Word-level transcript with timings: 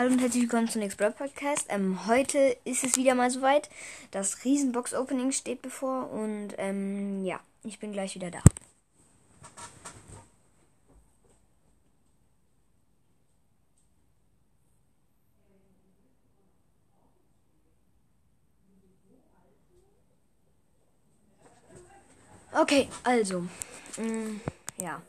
Hallo 0.00 0.12
und 0.12 0.20
herzlich 0.22 0.44
willkommen 0.44 0.66
zum 0.66 0.80
Brawl 0.96 1.12
Podcast. 1.12 1.66
Ähm, 1.68 2.06
heute 2.06 2.56
ist 2.64 2.84
es 2.84 2.96
wieder 2.96 3.14
mal 3.14 3.30
soweit. 3.30 3.68
Das 4.10 4.46
Riesenbox 4.46 4.94
Opening 4.94 5.30
steht 5.30 5.60
bevor 5.60 6.10
und 6.10 6.54
ähm, 6.56 7.22
ja, 7.22 7.38
ich 7.64 7.78
bin 7.78 7.92
gleich 7.92 8.14
wieder 8.14 8.30
da. 8.30 8.40
Okay, 22.58 22.88
also, 23.04 23.40
mh, 23.98 24.06
mm, 24.08 24.40
ja. 24.78 25.02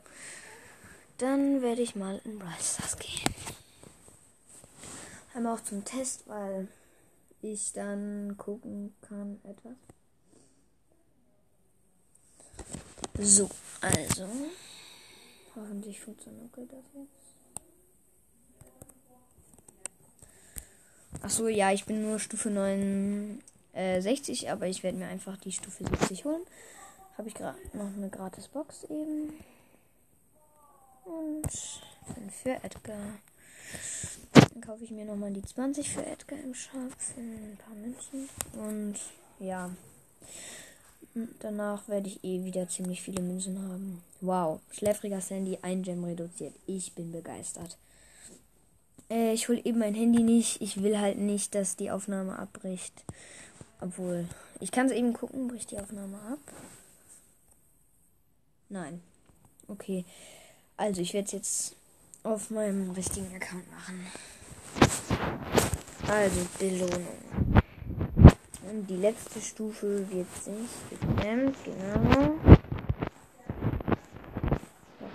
Dann 1.16 1.62
werde 1.62 1.80
ich 1.80 1.96
mal 1.96 2.20
in 2.26 2.38
Brawl 2.38 2.52
Stars 2.60 2.98
gehen. 2.98 3.61
Einmal 5.34 5.56
auch 5.56 5.62
zum 5.62 5.84
Test, 5.84 6.28
weil 6.28 6.68
ich 7.40 7.72
dann 7.72 8.36
gucken 8.36 8.94
kann 9.00 9.40
etwas. 9.44 9.76
So, 13.18 13.48
also. 13.80 14.28
Hoffentlich 15.54 16.00
funktioniert 16.00 16.50
das 16.56 16.84
jetzt. 16.94 17.22
Achso, 21.22 21.48
ja, 21.48 21.72
ich 21.72 21.84
bin 21.84 22.02
nur 22.02 22.18
Stufe 22.18 22.50
69, 22.50 24.50
aber 24.50 24.66
ich 24.66 24.82
werde 24.82 24.98
mir 24.98 25.06
einfach 25.06 25.36
die 25.36 25.52
Stufe 25.52 25.84
70 25.84 26.24
holen. 26.24 26.42
Habe 27.16 27.28
ich 27.28 27.34
gerade 27.34 27.58
noch 27.74 27.94
eine 27.94 28.08
gratis 28.08 28.48
Box 28.48 28.82
eben. 28.84 29.34
Und 31.04 31.52
für 32.30 32.54
Edgar. 32.64 33.18
Dann 34.52 34.62
kaufe 34.62 34.84
ich 34.84 34.90
mir 34.90 35.04
nochmal 35.04 35.32
die 35.32 35.42
20 35.42 35.88
für 35.88 36.04
Edgar 36.04 36.38
im 36.38 36.54
Shop 36.54 36.92
für 36.98 37.20
ein 37.20 37.58
paar 37.58 37.74
Münzen. 37.74 38.28
Und 38.54 38.96
ja. 39.38 39.70
Danach 41.40 41.88
werde 41.88 42.08
ich 42.08 42.24
eh 42.24 42.42
wieder 42.44 42.68
ziemlich 42.68 43.02
viele 43.02 43.22
Münzen 43.22 43.60
haben. 43.68 44.02
Wow. 44.20 44.60
Schläfriger 44.70 45.20
Sandy, 45.20 45.58
ein 45.60 45.82
Gem 45.82 46.04
reduziert. 46.04 46.54
Ich 46.66 46.94
bin 46.94 47.12
begeistert. 47.12 47.76
Äh, 49.10 49.34
ich 49.34 49.48
hole 49.48 49.62
eben 49.62 49.78
mein 49.78 49.94
Handy 49.94 50.22
nicht. 50.22 50.62
Ich 50.62 50.82
will 50.82 50.98
halt 50.98 51.18
nicht, 51.18 51.54
dass 51.54 51.76
die 51.76 51.90
Aufnahme 51.90 52.38
abbricht. 52.38 53.04
Obwohl, 53.80 54.26
ich 54.60 54.70
kann 54.70 54.86
es 54.86 54.92
eben 54.92 55.12
gucken, 55.12 55.48
bricht 55.48 55.70
die 55.70 55.78
Aufnahme 55.78 56.18
ab. 56.30 56.38
Nein. 58.70 59.02
Okay. 59.68 60.06
Also, 60.78 61.02
ich 61.02 61.12
werde 61.12 61.26
es 61.26 61.32
jetzt 61.32 61.76
auf 62.22 62.50
meinem 62.50 62.90
richtigen 62.92 63.34
Account 63.34 63.70
machen. 63.70 64.06
Also, 66.08 66.46
Belohnung. 66.58 67.06
Und 68.70 68.86
die 68.88 68.96
letzte 68.96 69.40
Stufe 69.40 70.06
wird 70.10 70.26
sich 70.42 70.68
gedämmt, 70.90 71.56
genau. 71.64 72.34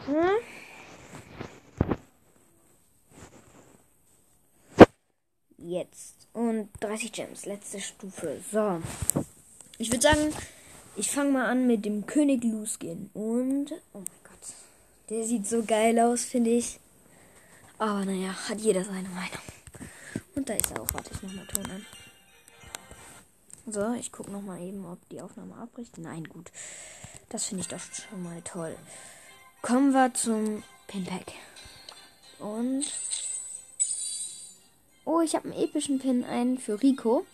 Warte. 0.06 0.30
Jetzt. 5.58 6.28
Und 6.34 6.70
30 6.80 7.12
Gems, 7.12 7.46
letzte 7.46 7.82
Stufe. 7.82 8.40
So. 8.52 8.82
Ich 9.78 9.92
würde 9.92 10.02
sagen, 10.02 10.34
ich 10.96 11.12
fange 11.12 11.32
mal 11.32 11.46
an 11.46 11.68
mit 11.68 11.84
dem 11.84 12.06
König 12.06 12.44
Luskin. 12.44 13.10
Und, 13.14 13.72
oh 13.94 14.00
mein 14.00 14.06
Gott. 14.24 14.54
Der 15.10 15.26
sieht 15.26 15.48
so 15.48 15.64
geil 15.64 16.00
aus, 16.00 16.24
finde 16.26 16.52
ich. 16.52 16.80
Aber 17.80 18.06
naja, 18.06 18.34
hat 18.50 18.60
jeder 18.60 18.84
seine 18.84 19.10
Meinung. 19.10 19.42
Und 20.36 20.50
da 20.50 20.54
ist 20.54 20.72
er 20.72 20.82
auch. 20.82 20.94
Warte, 20.94 21.12
ich 21.14 21.22
mach 21.22 21.34
mal 21.34 21.46
Ton 21.48 21.66
an. 21.72 21.86
So, 23.70 23.94
ich 24.00 24.12
gucke 24.12 24.32
noch 24.32 24.42
mal 24.42 24.62
eben, 24.62 24.86
ob 24.86 24.98
die 25.10 25.22
Aufnahme 25.22 25.56
abbricht. 25.56 25.98
Nein, 25.98 26.24
gut. 26.24 26.52
Das 27.30 27.46
finde 27.46 27.62
ich 27.62 27.68
doch 27.68 27.80
schon 27.80 28.24
mal 28.24 28.42
toll. 28.42 28.76
Kommen 29.62 29.92
wir 29.92 30.14
zum 30.14 30.64
Pinpack. 30.88 31.34
Und. 32.40 32.86
Oh, 35.06 35.22
ich 35.22 35.36
habe 35.36 35.50
einen 35.50 35.62
epischen 35.62 36.00
Pin. 36.00 36.24
Einen 36.24 36.58
für 36.58 36.82
Rico. 36.82 37.26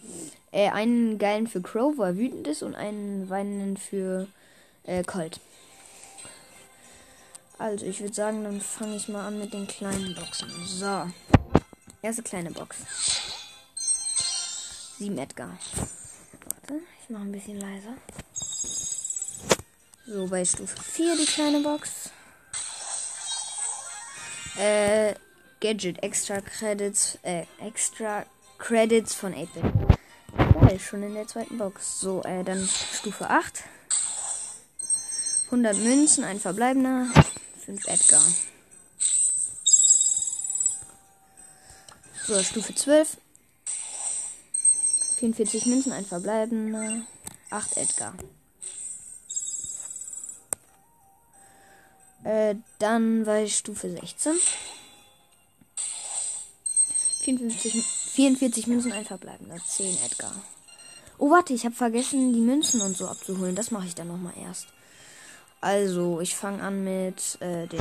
Äh, 0.51 0.69
einen 0.69 1.19
geilen 1.19 1.47
für 1.47 1.61
Crow, 1.61 1.97
wo 1.97 2.03
er 2.03 2.17
wütend 2.17 2.47
ist. 2.47 2.63
Und 2.63 2.75
einen 2.75 3.29
weinenden 3.29 3.77
für 3.77 4.27
äh, 4.83 5.03
Colt. 5.03 5.39
Also, 7.57 7.85
ich 7.85 7.99
würde 7.99 8.13
sagen, 8.13 8.43
dann 8.43 8.59
fange 8.59 8.95
ich 8.95 9.07
mal 9.07 9.27
an 9.27 9.39
mit 9.39 9.53
den 9.53 9.67
kleinen 9.67 10.15
Boxen. 10.15 10.49
So. 10.65 11.07
Erste 12.01 12.23
kleine 12.23 12.51
Box. 12.51 12.77
7 14.97 15.17
Edgar. 15.17 15.57
Warte, 16.45 16.81
ich 17.01 17.09
mache 17.09 17.23
ein 17.23 17.31
bisschen 17.31 17.59
leiser. 17.59 17.93
So, 20.05 20.27
bei 20.27 20.43
Stufe 20.43 20.81
4 20.81 21.15
die 21.17 21.25
kleine 21.25 21.61
Box. 21.61 22.11
Äh, 24.57 25.13
Gadget, 25.61 26.03
extra 26.03 26.41
Credits, 26.41 27.17
äh, 27.23 27.45
extra 27.59 28.25
Credits 28.57 29.13
von 29.13 29.33
8-Bit. 29.33 29.63
Geil, 30.61 30.79
schon 30.79 31.03
in 31.03 31.13
der 31.13 31.27
zweiten 31.27 31.57
Box. 31.57 32.01
So, 32.01 32.21
äh, 32.23 32.43
dann 32.43 32.67
Stufe 32.67 33.29
8. 33.29 33.63
100 35.45 35.77
Münzen, 35.77 36.23
ein 36.23 36.39
verbleibender. 36.39 37.07
5 37.65 37.87
Edgar. 37.87 38.23
So, 42.25 42.41
Stufe 42.43 42.75
12. 42.75 43.17
44 45.17 45.65
Münzen, 45.67 45.91
ein 45.93 46.05
verbleibender. 46.05 47.01
8 47.49 47.77
Edgar. 47.77 48.15
Äh, 52.23 52.55
dann 52.79 53.25
war 53.25 53.39
ich 53.39 53.57
Stufe 53.57 53.89
16. 53.89 54.33
54, 57.21 57.83
44 57.83 58.67
Münzen, 58.67 58.91
ein 58.91 59.05
verbleibender. 59.05 59.57
10 59.65 59.97
Edgar. 60.05 60.33
Oh, 61.17 61.29
warte, 61.31 61.53
ich 61.53 61.63
habe 61.63 61.75
vergessen, 61.75 62.33
die 62.33 62.41
Münzen 62.41 62.81
und 62.81 62.97
so 62.97 63.07
abzuholen. 63.07 63.55
Das 63.55 63.71
mache 63.71 63.87
ich 63.87 63.95
dann 63.95 64.07
nochmal 64.07 64.33
erst. 64.37 64.67
Also, 65.63 66.19
ich 66.19 66.35
fange 66.35 66.61
an 66.61 66.83
mit 66.83 67.37
äh, 67.39 67.67
den. 67.67 67.79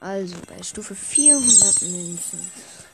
Also, 0.00 0.34
bei 0.48 0.62
Stufe 0.62 0.94
400 0.94 1.82
Münzen. 1.82 2.38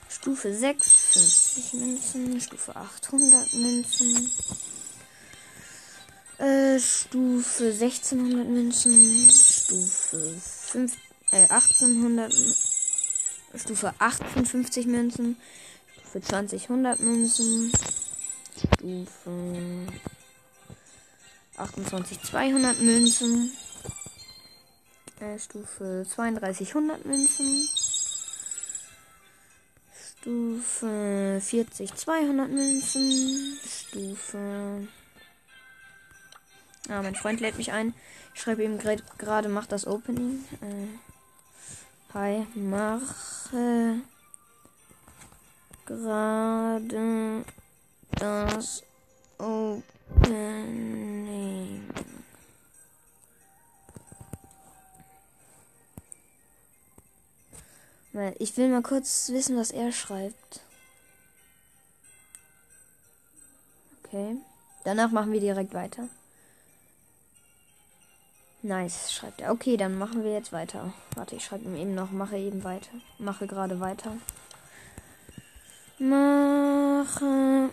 Stufe 0.09 0.53
6 0.53 0.91
50 1.13 1.73
Münzen. 1.75 2.41
Stufe 2.41 2.75
800 2.75 3.55
Münzen. 3.55 4.29
Äh, 6.39 6.81
Stufe 6.81 7.67
1600 7.67 8.49
Münzen. 8.49 9.31
Stufe 9.31 10.35
5, 10.41 10.93
äh, 11.31 11.47
1800 11.49 12.35
Stufe 13.55 13.95
58 14.01 14.87
Münzen. 14.87 15.37
Stufe 16.01 16.21
20 16.23 16.71
100 16.71 16.99
Münzen. 16.99 17.73
Stufe 18.57 19.87
28 21.57 22.21
200 22.25 22.81
Münzen. 22.81 23.53
Äh, 25.21 25.39
Stufe 25.39 26.05
32 26.09 26.69
100 26.69 27.07
Münzen. 27.07 27.69
Stufe 30.21 31.41
40 31.43 31.95
200 31.95 32.51
Münzen. 32.51 33.59
Stufe. 33.67 34.89
Ah, 36.89 37.03
mein 37.03 37.15
Freund 37.15 37.41
lädt 37.41 37.57
mich 37.57 37.73
ein. 37.73 37.95
Ich 38.35 38.43
schreibe 38.43 38.63
ihm 38.63 38.79
gerade, 38.79 39.49
mach 39.49 39.67
das 39.67 39.87
Opening. 39.87 40.45
Äh, 40.61 40.89
hi, 42.13 42.47
mache 42.55 44.03
gerade 45.87 47.45
das 48.11 48.83
Opening. 49.39 51.16
Ich 58.39 58.57
will 58.57 58.69
mal 58.69 58.83
kurz 58.83 59.29
wissen, 59.29 59.57
was 59.57 59.71
er 59.71 59.93
schreibt. 59.93 60.61
Okay. 64.05 64.37
Danach 64.85 65.11
machen 65.11 65.33
wir 65.33 65.41
direkt 65.41 65.75
weiter. 65.75 66.09
Nice, 68.63 69.13
schreibt 69.13 69.43
er. 69.43 69.53
Okay, 69.53 69.77
dann 69.77 69.99
machen 69.99 70.25
wir 70.25 70.33
jetzt 70.33 70.53
weiter. 70.53 70.95
Warte, 71.15 71.37
ich 71.37 71.45
schreibe 71.45 71.65
ihm 71.65 71.77
eben 71.77 71.95
noch. 71.95 72.11
Mache 72.11 72.37
eben 72.37 72.65
weiter. 72.65 72.91
Mache 73.19 73.47
gerade 73.47 73.81
weiter. 73.81 74.17
Mache 75.99 77.71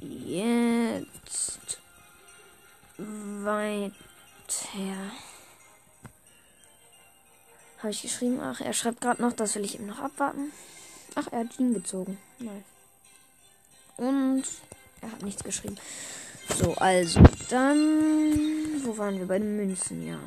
jetzt 0.00 1.78
weiter. 2.96 3.92
Habe 7.78 7.90
ich 7.90 8.02
geschrieben? 8.02 8.40
Ach, 8.40 8.60
er 8.60 8.72
schreibt 8.72 9.00
gerade 9.00 9.22
noch, 9.22 9.32
das 9.32 9.54
will 9.54 9.64
ich 9.64 9.78
ihm 9.78 9.86
noch 9.86 10.00
abwarten. 10.00 10.52
Ach, 11.14 11.28
er 11.30 11.40
hat 11.40 11.56
Jean 11.56 11.74
gezogen. 11.74 12.18
Nice. 12.38 12.64
Und 13.96 14.44
er 15.00 15.12
hat 15.12 15.22
nichts 15.22 15.44
geschrieben. 15.44 15.76
So, 16.56 16.74
also, 16.74 17.20
dann. 17.50 18.84
Wo 18.84 18.96
waren 18.98 19.18
wir? 19.18 19.26
Bei 19.26 19.38
den 19.38 19.56
Münzen, 19.56 20.06
ja. 20.06 20.18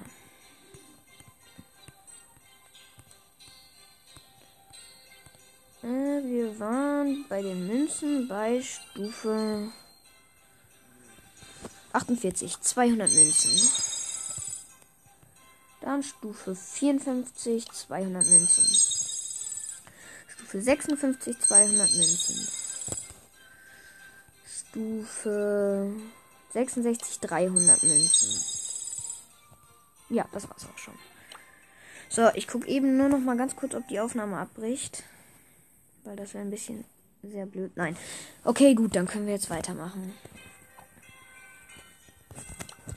Äh, 5.84 5.88
wir 5.88 6.60
waren 6.60 7.26
bei 7.28 7.42
den 7.42 7.68
Münzen 7.68 8.28
bei 8.28 8.62
Stufe 8.62 9.72
48. 11.92 12.62
200 12.62 13.12
Münzen. 13.12 13.91
Dann 15.82 16.04
Stufe 16.04 16.56
54, 16.56 17.72
200 17.72 18.26
Münzen. 18.28 18.64
Stufe 20.28 20.62
56, 20.62 21.40
200 21.40 21.92
Münzen. 21.92 22.48
Stufe 24.46 25.92
66, 26.54 27.20
300 27.20 27.84
Münzen. 27.84 28.44
Ja, 30.10 30.28
das 30.32 30.48
war's 30.50 30.66
auch 30.66 30.78
schon. 30.78 30.94
So, 32.10 32.30
ich 32.36 32.48
gucke 32.48 32.68
eben 32.68 32.98
nur 32.98 33.10
noch 33.10 33.20
mal 33.20 33.38
ganz 33.38 33.56
kurz, 33.56 33.74
ob 33.74 33.88
die 33.88 34.00
Aufnahme 34.00 34.38
abbricht. 34.38 35.04
Weil 36.04 36.16
das 36.16 36.34
wäre 36.34 36.44
ein 36.44 36.52
bisschen 36.52 36.86
sehr 37.24 37.46
blöd. 37.46 37.72
Nein. 37.76 37.98
Okay, 38.44 38.76
gut, 38.76 38.96
dann 38.96 39.08
können 39.08 39.26
wir 39.26 39.34
jetzt 39.34 39.50
weitermachen. 39.50 40.14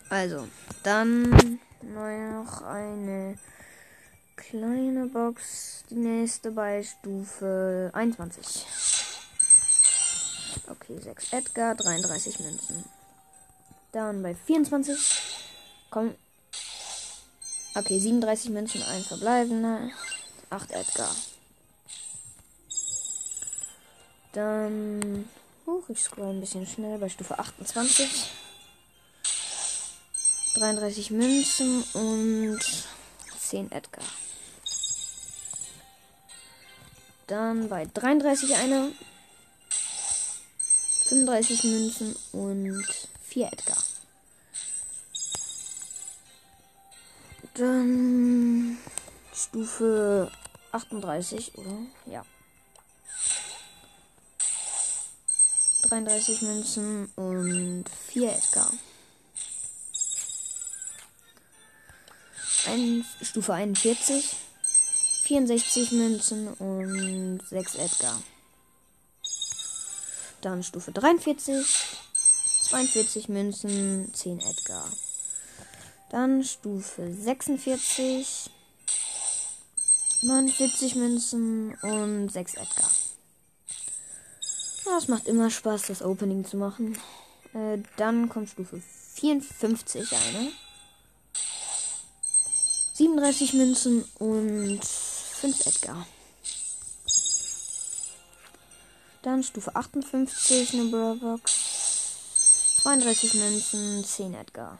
Also, 0.08 0.48
dann 0.82 1.60
noch 1.92 2.62
eine 2.62 3.36
kleine 4.36 5.06
Box. 5.06 5.84
Die 5.90 5.96
nächste 5.96 6.50
bei 6.50 6.82
Stufe 6.82 7.90
21. 7.92 8.66
Okay, 10.68 10.98
6 10.98 11.32
Edgar, 11.32 11.74
33 11.74 12.40
Münzen. 12.40 12.84
Dann 13.92 14.22
bei 14.22 14.34
24. 14.34 14.98
Komm. 15.90 16.14
Okay, 17.74 17.98
37 17.98 18.50
Münzen, 18.50 18.82
ein 18.82 19.02
verbleibender. 19.02 19.90
8 20.50 20.70
Edgar. 20.70 21.10
Dann. 24.32 25.28
Huch, 25.66 25.88
ich 25.88 26.02
scroll 26.02 26.30
ein 26.30 26.40
bisschen 26.40 26.66
schnell 26.66 26.98
bei 26.98 27.08
Stufe 27.08 27.38
28. 27.38 28.30
33 30.54 31.10
Münzen 31.10 31.82
und 31.94 32.60
10 33.38 33.72
Edgar. 33.72 34.04
Dann 37.26 37.68
bei 37.68 37.86
33 37.86 38.54
eine. 38.56 38.92
35 41.06 41.64
Münzen 41.64 42.16
und 42.32 42.86
4 43.22 43.46
Edgar. 43.52 43.82
Dann 47.54 48.78
Stufe 49.32 50.30
38, 50.72 51.58
oder? 51.58 51.78
Ja. 52.06 52.24
33 55.82 56.42
Münzen 56.42 57.06
und 57.16 57.84
4 58.08 58.32
Edgar. 58.32 58.72
Ein, 62.66 63.04
Stufe 63.22 63.54
41. 63.54 64.36
64 65.24 65.92
Münzen 65.92 66.48
und 66.54 67.40
6 67.48 67.74
Edgar. 67.76 68.22
Dann 70.42 70.62
Stufe 70.62 70.92
43. 70.92 71.64
42 72.64 73.28
Münzen, 73.28 74.12
10 74.12 74.40
Edgar. 74.40 74.86
Dann 76.10 76.44
Stufe 76.44 77.10
46. 77.12 78.50
49 80.22 80.94
Münzen 80.94 81.74
und 81.82 82.30
6 82.30 82.54
Edgar. 82.54 82.90
Ja, 84.86 84.98
es 84.98 85.08
macht 85.08 85.26
immer 85.26 85.50
Spaß, 85.50 85.86
das 85.86 86.02
Opening 86.02 86.44
zu 86.44 86.58
machen. 86.58 86.98
Äh, 87.54 87.78
dann 87.96 88.28
kommt 88.28 88.50
Stufe 88.50 88.82
54 89.14 90.12
eine. 90.12 90.52
37 92.94 93.54
Münzen 93.54 94.04
und 94.20 94.84
5 94.84 95.66
Edgar. 95.66 96.06
Dann 99.22 99.42
Stufe 99.42 99.74
58, 99.74 100.74
eine 100.74 100.84
Brawlbox. 100.84 102.78
32 102.82 103.34
Münzen, 103.34 104.04
10 104.04 104.34
Edgar. 104.34 104.78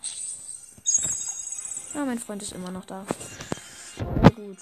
Ja, 1.92 2.04
mein 2.04 2.20
Freund 2.20 2.40
ist 2.40 2.52
immer 2.52 2.70
noch 2.70 2.84
da. 2.84 3.04
Ja, 3.96 4.28
gut. 4.28 4.58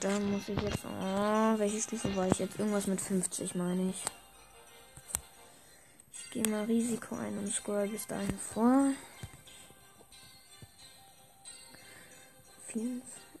Dann 0.00 0.30
muss 0.30 0.48
ich 0.48 0.58
jetzt. 0.62 0.78
Oh, 0.86 1.58
welche 1.58 1.82
Stufe 1.82 2.16
war 2.16 2.28
ich 2.28 2.38
jetzt? 2.38 2.58
Irgendwas 2.58 2.86
mit 2.86 3.02
50, 3.02 3.54
meine 3.56 3.90
ich. 3.90 4.04
Ich 6.14 6.30
gehe 6.30 6.48
mal 6.48 6.64
Risiko 6.64 7.16
ein 7.16 7.36
und 7.36 7.52
scroll 7.52 7.88
bis 7.88 8.06
dahin 8.06 8.38
vor. 8.38 8.92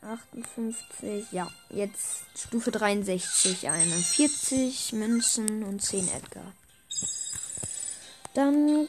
58, 0.02 1.32
ja, 1.32 1.50
jetzt 1.70 2.24
Stufe 2.36 2.70
63, 2.70 3.68
eine 3.68 3.92
40 3.92 4.92
Münzen 4.92 5.64
und 5.64 5.82
10 5.82 6.08
Edgar. 6.08 6.52
Dann 8.34 8.88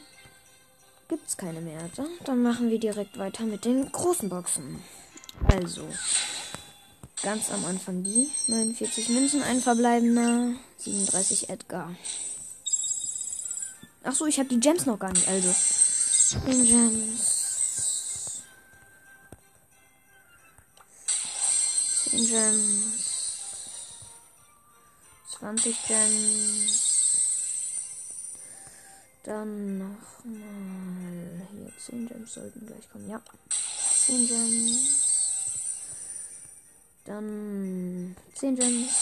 gibt's 1.08 1.36
keine 1.36 1.60
mehr. 1.60 1.90
Dann 2.24 2.42
machen 2.42 2.70
wir 2.70 2.78
direkt 2.78 3.18
weiter 3.18 3.44
mit 3.44 3.64
den 3.64 3.90
großen 3.90 4.28
Boxen. 4.28 4.82
Also, 5.50 5.88
ganz 7.22 7.50
am 7.50 7.64
Anfang 7.64 8.02
die 8.02 8.28
49 8.46 9.08
Münzen, 9.08 9.42
ein 9.42 9.60
verbleibender, 9.60 10.54
37 10.78 11.48
Edgar. 11.48 11.94
Ach 14.04 14.14
so, 14.14 14.26
ich 14.26 14.38
habe 14.38 14.48
die 14.48 14.60
Gems 14.60 14.86
noch 14.86 14.98
gar 14.98 15.12
nicht, 15.12 15.28
also. 15.28 15.54
Den 16.46 16.64
Gems. 16.64 17.37
Gems. 22.28 23.38
20 25.38 25.86
Gems. 25.86 26.88
Dann 29.24 29.78
nochmal. 29.78 31.48
Hier 31.52 31.72
10 31.78 32.08
Gems 32.08 32.34
sollten 32.34 32.66
gleich 32.66 32.90
kommen. 32.90 33.08
Ja. 33.08 33.22
10 34.06 34.26
Gems. 34.26 35.08
Dann 37.04 38.16
10 38.34 38.56
Gems. 38.56 38.92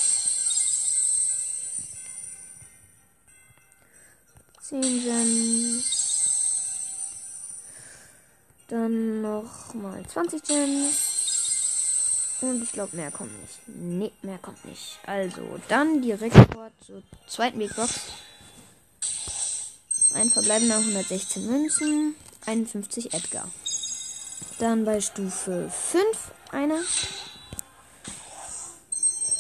10 4.63 4.83
Gems. 5.03 6.07
Dann 8.69 9.23
nochmal 9.23 10.07
20 10.07 10.43
Gems. 10.43 11.06
Und 12.41 12.63
ich 12.63 12.73
glaube, 12.73 12.97
mehr 12.97 13.11
kommt 13.11 13.33
nicht. 13.41 13.61
Nee, 13.67 14.13
mehr 14.23 14.39
kommt 14.39 14.65
nicht. 14.65 14.99
Also, 15.07 15.59
dann 15.69 16.03
direkt 16.03 16.37
vor 16.53 16.71
zur 16.85 17.03
zweiten 17.27 17.59
Big 17.59 17.75
Box. 17.75 18.01
Ein 20.15 20.31
verbleibender 20.31 20.77
116 20.77 21.47
Münzen, 21.47 22.15
51 22.45 23.13
Edgar. 23.15 23.49
Dann 24.59 24.85
bei 24.85 25.01
Stufe 25.01 25.71
5 25.71 26.05
einer. 26.53 26.81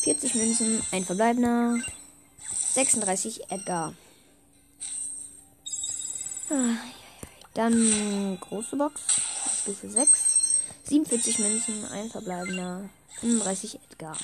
40 0.02 0.34
Münzen, 0.36 0.82
ein 0.92 1.04
verbleibender, 1.04 1.78
36 2.74 3.50
Edgar. 3.50 3.92
Ah, 6.48 6.76
dann 7.54 8.38
große 8.40 8.76
Box, 8.76 9.00
Stufe 9.62 9.90
6. 9.90 10.35
47 10.88 11.40
Münzen, 11.40 11.84
ein 11.86 12.08
verbleibender, 12.10 12.88
35 13.20 13.80
Edgar. 13.90 14.16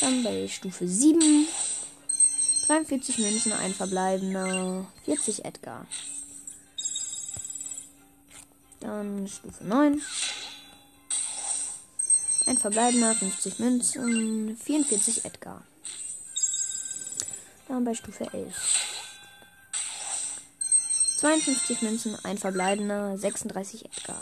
Dann 0.00 0.22
bei 0.22 0.46
Stufe 0.46 0.86
7, 0.86 1.48
43 2.66 3.18
Münzen, 3.18 3.52
ein 3.54 3.72
verbleibender, 3.72 4.86
40 5.06 5.46
Edgar. 5.46 5.86
Dann 8.80 9.26
Stufe 9.26 9.64
9, 9.64 10.02
ein 12.46 12.58
verbleibender, 12.58 13.14
50 13.14 13.58
Münzen, 13.58 14.56
44 14.56 15.24
Edgar. 15.24 15.64
Dann 17.68 17.84
bei 17.84 17.94
Stufe 17.94 18.24
11. 18.32 18.54
52 21.16 21.82
Münzen, 21.82 22.16
ein 22.22 22.38
verbleibender, 22.38 23.16
36 23.16 23.86
Edgar. 23.86 24.20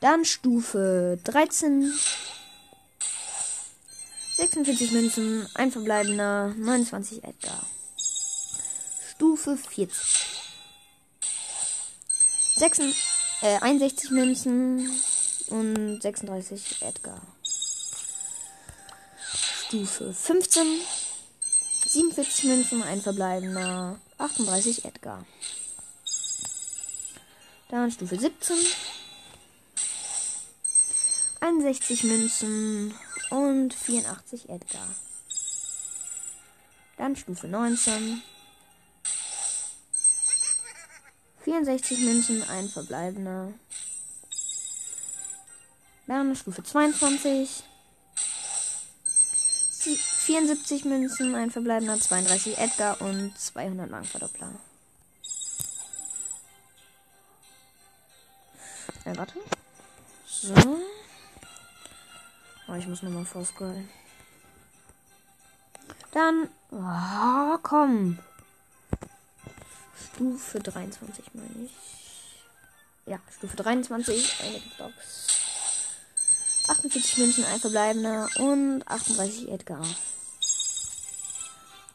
Dann 0.00 0.24
Stufe 0.24 1.18
13. 1.24 1.92
46 4.36 4.92
Münzen, 4.92 5.46
ein 5.52 5.70
verbleibender, 5.70 6.54
29 6.56 7.22
Edgar. 7.22 7.66
Stufe 9.10 9.58
40. 9.58 9.92
6, 12.56 12.78
äh, 13.42 13.58
61 13.60 14.10
Münzen 14.10 14.90
und 15.48 16.00
36 16.00 16.80
Edgar. 16.80 17.20
Stufe 19.66 20.14
15. 20.14 20.66
47 21.86 22.44
Münzen, 22.44 22.82
ein 22.82 23.02
verbleibender, 23.02 23.98
38 24.16 24.86
Edgar. 24.86 25.26
Dann 27.68 27.90
Stufe 27.90 28.18
17. 28.18 28.56
61 31.50 32.04
Münzen 32.04 32.94
und 33.30 33.74
84 33.74 34.48
Edgar. 34.48 34.86
Dann 36.96 37.16
Stufe 37.16 37.48
19. 37.48 38.22
64 41.42 41.98
Münzen, 41.98 42.48
ein 42.48 42.68
verbleibender. 42.68 43.52
Dann 46.06 46.36
Stufe 46.36 46.62
22. 46.62 47.64
74 49.74 50.84
Münzen, 50.84 51.34
ein 51.34 51.50
verbleibender, 51.50 51.98
32 51.98 52.58
Edgar 52.58 53.00
und 53.00 53.36
200 53.36 53.90
Langverdoppler. 53.90 54.52
Äh, 59.04 59.16
warte. 59.16 59.34
So. 60.26 60.99
Oh, 62.70 62.74
ich 62.76 62.86
muss 62.86 63.02
nochmal 63.02 63.24
vorscrollen. 63.24 63.88
Dann. 66.12 66.48
Oh, 66.70 67.58
komm. 67.62 68.18
Stufe 70.14 70.60
23 70.60 71.24
meine 71.34 71.64
ich. 71.64 71.72
Ja, 73.06 73.18
Stufe 73.36 73.56
23, 73.56 74.36
eine 74.44 74.60
Box. 74.78 75.26
48 76.68 77.18
Münzen, 77.18 77.44
ein 77.44 77.58
verbleibender 77.58 78.28
und 78.38 78.86
38 78.86 79.48
Edgar. 79.48 79.84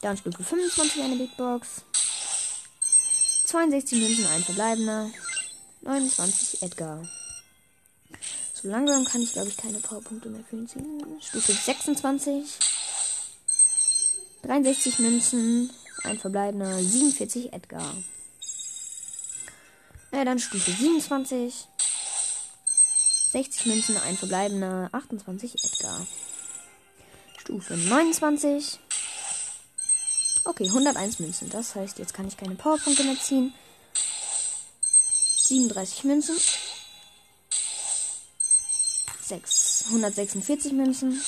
Dann 0.02 0.18
Stufe 0.18 0.44
25, 0.44 1.02
eine 1.02 1.16
Big 1.16 1.34
Box. 1.38 1.84
62 3.46 3.98
Münzen, 3.98 4.26
ein 4.26 4.44
verbleibender. 4.44 5.08
29 5.80 6.62
Edgar. 6.62 7.02
Langsam 8.66 9.04
kann 9.04 9.22
ich, 9.22 9.32
glaube 9.32 9.48
ich, 9.48 9.56
keine 9.56 9.78
Powerpunkte 9.78 10.28
mehr 10.28 10.42
für 10.42 10.56
ihn 10.56 10.68
ziehen. 10.68 11.00
Stufe 11.20 11.52
26. 11.52 12.44
63 14.42 14.98
Münzen, 14.98 15.70
ein 16.02 16.18
verbleibender, 16.18 16.76
47 16.76 17.52
Edgar. 17.52 17.94
Ja, 20.12 20.24
dann 20.24 20.40
Stufe 20.40 20.72
27. 20.72 21.68
60 23.30 23.66
Münzen, 23.66 23.98
ein 23.98 24.16
verbleibender, 24.16 24.88
28 24.90 25.64
Edgar. 25.64 26.04
Stufe 27.38 27.76
29. 27.76 28.80
Okay, 30.44 30.66
101 30.66 31.20
Münzen. 31.20 31.50
Das 31.50 31.76
heißt, 31.76 32.00
jetzt 32.00 32.14
kann 32.14 32.26
ich 32.26 32.36
keine 32.36 32.56
Powerpunkte 32.56 33.04
mehr 33.04 33.18
ziehen. 33.20 33.54
37 35.36 36.02
Münzen. 36.02 36.36
6, 39.26 39.86
146 39.90 40.72
Münzen. 40.72 41.20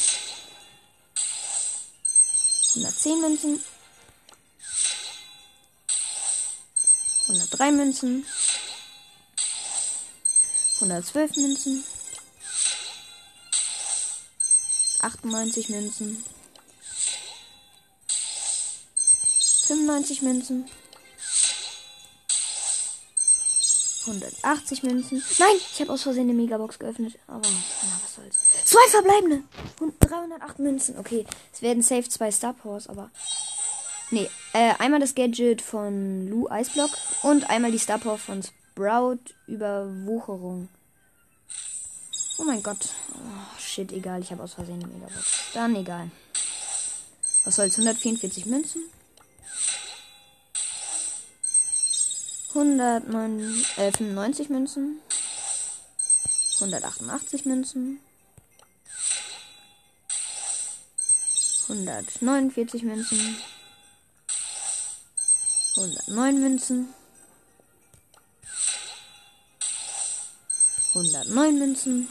110 2.75 3.21
Münzen. 3.21 3.61
103 7.27 7.73
Münzen. 7.73 8.27
112 10.81 11.37
Münzen. 11.39 11.85
98 15.01 15.69
Münzen. 15.69 16.25
95 19.67 20.23
Münzen. 20.23 20.71
180 24.09 24.83
Münzen. 24.83 25.23
Nein, 25.39 25.57
ich 25.73 25.81
habe 25.81 25.93
aus 25.93 26.03
Versehen 26.03 26.25
eine 26.25 26.35
Megabox 26.35 26.79
geöffnet. 26.79 27.19
Aber, 27.27 27.49
na, 27.49 28.01
was 28.03 28.15
soll's. 28.15 28.39
Zwei 28.65 28.89
verbleibende. 28.89 29.43
Und 29.81 29.95
308 30.01 30.59
Münzen. 30.59 30.99
Okay, 30.99 31.25
es 31.53 31.63
werden 31.63 31.83
safe 31.83 32.09
zwei 32.09 32.31
Star 32.31 32.53
Powers, 32.55 32.89
aber. 32.89 33.11
Nee, 34.11 34.29
äh, 34.55 34.73
einmal 34.79 35.01
das 35.01 35.15
Gadget 35.15 35.61
von 35.61 36.29
Lou 36.29 36.49
Eisblock 36.49 36.91
und 37.23 37.51
einmal 37.51 37.71
die 37.71 37.79
Star 37.79 37.99
Power 37.99 38.19
von 38.19 38.43
Sprout 38.43 39.19
Überwucherung. 39.47 40.69
Oh 42.39 42.45
mein 42.45 42.63
Gott. 42.63 42.79
Oh, 43.13 43.59
shit, 43.59 43.93
egal. 43.93 44.23
Ich 44.23 44.31
habe 44.31 44.43
aus 44.43 44.55
Versehen 44.55 44.83
eine 44.83 44.87
Megabox. 44.87 45.53
Dann 45.53 45.77
egal. 45.77 46.11
Was 47.45 47.57
soll's? 47.57 47.75
144 47.75 48.47
Münzen. 48.47 48.83
195 52.59 54.49
äh, 54.49 54.53
Münzen. 54.53 55.01
188 56.57 57.45
Münzen. 57.45 58.01
149 61.69 62.83
Münzen. 62.83 63.37
109 65.77 66.41
Münzen. 66.41 66.95
109 70.95 71.59
Münzen. 71.59 72.09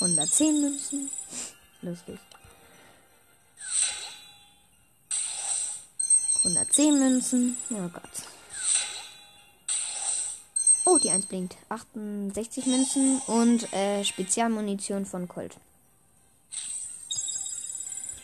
110 0.00 0.60
Münzen. 0.60 1.10
Lustig. 1.82 2.18
110 6.76 6.98
Münzen. 6.98 7.56
Oh 7.70 7.88
Gott. 7.88 8.02
Oh, 10.84 10.98
die 10.98 11.10
1 11.10 11.26
blinkt. 11.26 11.56
68 11.68 12.66
Münzen 12.66 13.20
und 13.28 13.72
äh, 13.72 14.04
Spezialmunition 14.04 15.06
von 15.06 15.28
Colt. 15.28 15.56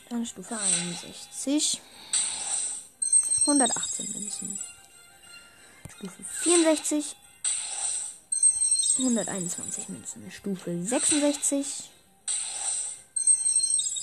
Dann 0.09 0.27
Stufe 0.27 0.59
61. 0.59 1.81
118 3.43 4.13
Münzen. 4.13 4.59
Stufe 5.89 6.25
64. 6.25 7.17
121 8.99 9.89
Münzen. 9.89 10.31
Stufe 10.33 10.85
66. 10.85 11.91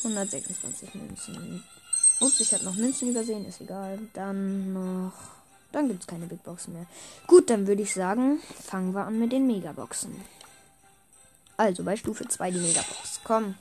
126 0.03 0.93
Münzen. 0.93 1.63
Ups, 2.19 2.39
ich 2.39 2.53
habe 2.53 2.65
noch 2.65 2.75
Münzen 2.75 3.09
übersehen, 3.09 3.45
ist 3.45 3.61
egal. 3.61 3.99
Dann 4.13 4.73
noch. 4.73 5.13
Dann 5.71 5.87
gibt 5.87 6.01
es 6.01 6.07
keine 6.07 6.25
Big 6.25 6.43
Boxen 6.43 6.73
mehr. 6.73 6.87
Gut, 7.27 7.49
dann 7.49 7.67
würde 7.67 7.83
ich 7.83 7.93
sagen, 7.93 8.39
fangen 8.63 8.93
wir 8.95 9.05
an 9.05 9.19
mit 9.19 9.31
den 9.31 9.45
Megaboxen. 9.45 10.15
Also 11.57 11.83
bei 11.83 11.95
Stufe 11.97 12.27
2 12.27 12.51
die 12.51 12.59
Megabox. 12.59 13.19
Komm. 13.23 13.55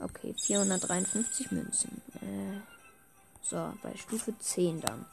Okay, 0.00 0.34
453 0.36 1.50
Münzen. 1.52 2.02
Äh, 2.16 2.60
so, 3.42 3.72
bei 3.82 3.94
Stufe 3.96 4.34
10 4.38 4.80
dann. 4.80 5.06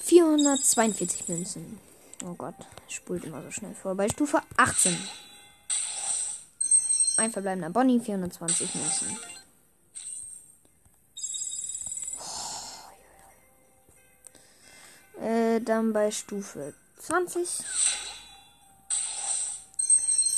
442 0.00 1.28
Münzen. 1.28 1.78
Oh 2.24 2.34
Gott, 2.34 2.54
spult 2.88 3.24
immer 3.24 3.42
so 3.42 3.50
schnell 3.50 3.74
vor. 3.74 3.94
Bei 3.94 4.08
Stufe 4.08 4.42
18 4.56 4.96
ein 7.16 7.30
verbleibender 7.30 7.70
Bonnie, 7.70 8.00
420 8.00 8.74
Münzen. 8.74 9.18
Äh, 15.20 15.60
dann 15.60 15.92
bei 15.92 16.10
Stufe 16.10 16.74
20. 16.98 17.48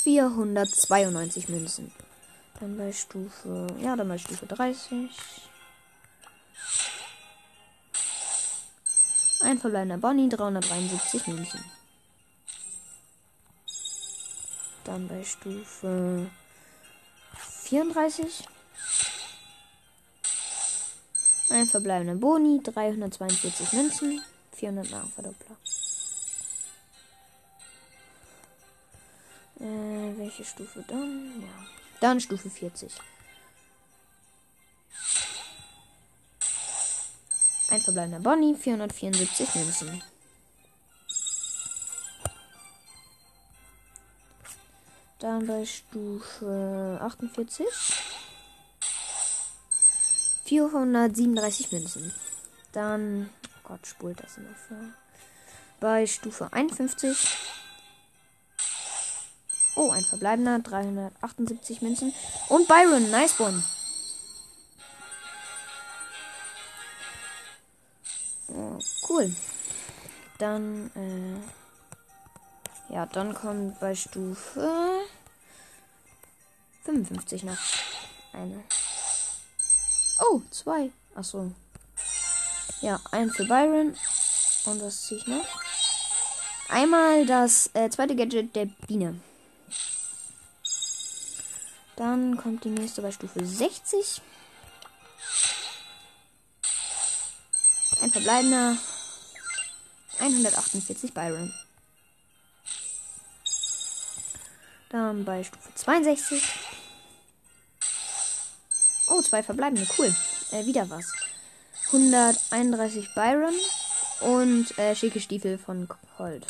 492 0.03 1.49
Münzen. 1.49 1.91
Dann 2.59 2.77
bei 2.77 2.93
Stufe, 2.93 3.67
ja, 3.81 3.95
dann 3.95 4.07
bei 4.07 4.19
Stufe 4.19 4.45
30. 4.45 5.09
Ein 9.41 9.57
verbleibender 9.57 9.97
Bonnie, 9.97 10.29
373 10.29 11.27
Münzen. 11.27 11.63
Dann 14.83 15.07
bei 15.07 15.23
Stufe 15.23 16.29
34. 17.65 18.47
Ein 21.49 21.67
verbleibender 21.67 22.15
Boni, 22.15 22.61
342 22.63 23.73
Münzen, 23.73 24.21
400 24.53 24.91
Nachverdoppler. 24.91 25.55
Äh, 29.59 30.17
welche 30.17 30.43
Stufe 30.43 30.83
dann? 30.87 31.41
Ja. 31.41 31.67
Dann 32.01 32.19
Stufe 32.19 32.49
40. 32.49 32.91
Ein 37.69 37.81
verbleibender 37.81 38.19
Bonnie, 38.19 38.55
474 38.55 39.55
Münzen. 39.55 40.03
Dann 45.19 45.47
bei 45.47 45.65
Stufe 45.65 46.99
48 47.01 47.65
437 50.45 51.71
Münzen. 51.71 52.13
Dann, 52.71 53.29
oh 53.47 53.69
Gott, 53.69 53.87
spult 53.87 54.21
das 54.21 54.37
immer 54.37 54.55
vor. 54.67 54.77
Bei 55.79 56.05
Stufe 56.05 56.51
51 56.51 57.17
Oh, 59.77 59.91
ein 59.91 60.05
verbleibender, 60.05 60.59
378 60.59 61.81
Münzen. 61.81 62.13
Und 62.47 62.67
Byron, 62.67 63.11
nice 63.11 63.37
one. 63.39 63.61
Oh, 68.47 68.79
cool. 69.09 69.35
Dann, 70.37 70.91
äh, 70.95 71.64
ja, 72.95 73.05
dann 73.07 73.33
kommt 73.33 73.77
bei 73.81 73.93
Stufe 73.93 75.05
55 76.85 77.43
noch 77.43 77.57
eine. 78.31 78.63
Oh, 80.21 80.41
zwei. 80.49 80.91
Achso. 81.13 81.51
Ja, 82.79 83.01
ein 83.11 83.29
für 83.31 83.43
Byron. 83.43 83.97
Und 84.67 84.81
was 84.81 85.01
ziehe 85.01 85.19
ich 85.19 85.27
noch? 85.27 85.45
Einmal 86.69 87.25
das 87.25 87.69
äh, 87.73 87.89
zweite 87.89 88.15
Gadget 88.15 88.55
der 88.55 88.67
Biene. 88.87 89.19
Dann 91.97 92.37
kommt 92.37 92.63
die 92.63 92.69
nächste 92.69 93.01
bei 93.01 93.11
Stufe 93.11 93.45
60. 93.45 94.21
Ein 98.01 98.11
verbleibender. 98.11 98.77
148 100.17 101.13
Byron. 101.13 101.53
Dann 104.95 105.25
bei 105.25 105.43
Stufe 105.43 105.75
62. 105.75 106.41
Oh, 109.09 109.21
zwei 109.21 109.43
verbleibende. 109.43 109.85
Cool. 109.97 110.15
Äh, 110.51 110.65
wieder 110.65 110.89
was. 110.89 111.11
131 111.87 113.13
Byron 113.13 113.53
und 114.21 114.79
äh, 114.79 114.95
schicke 114.95 115.19
Stiefel 115.19 115.57
von 115.57 115.89
Colt. 116.15 116.47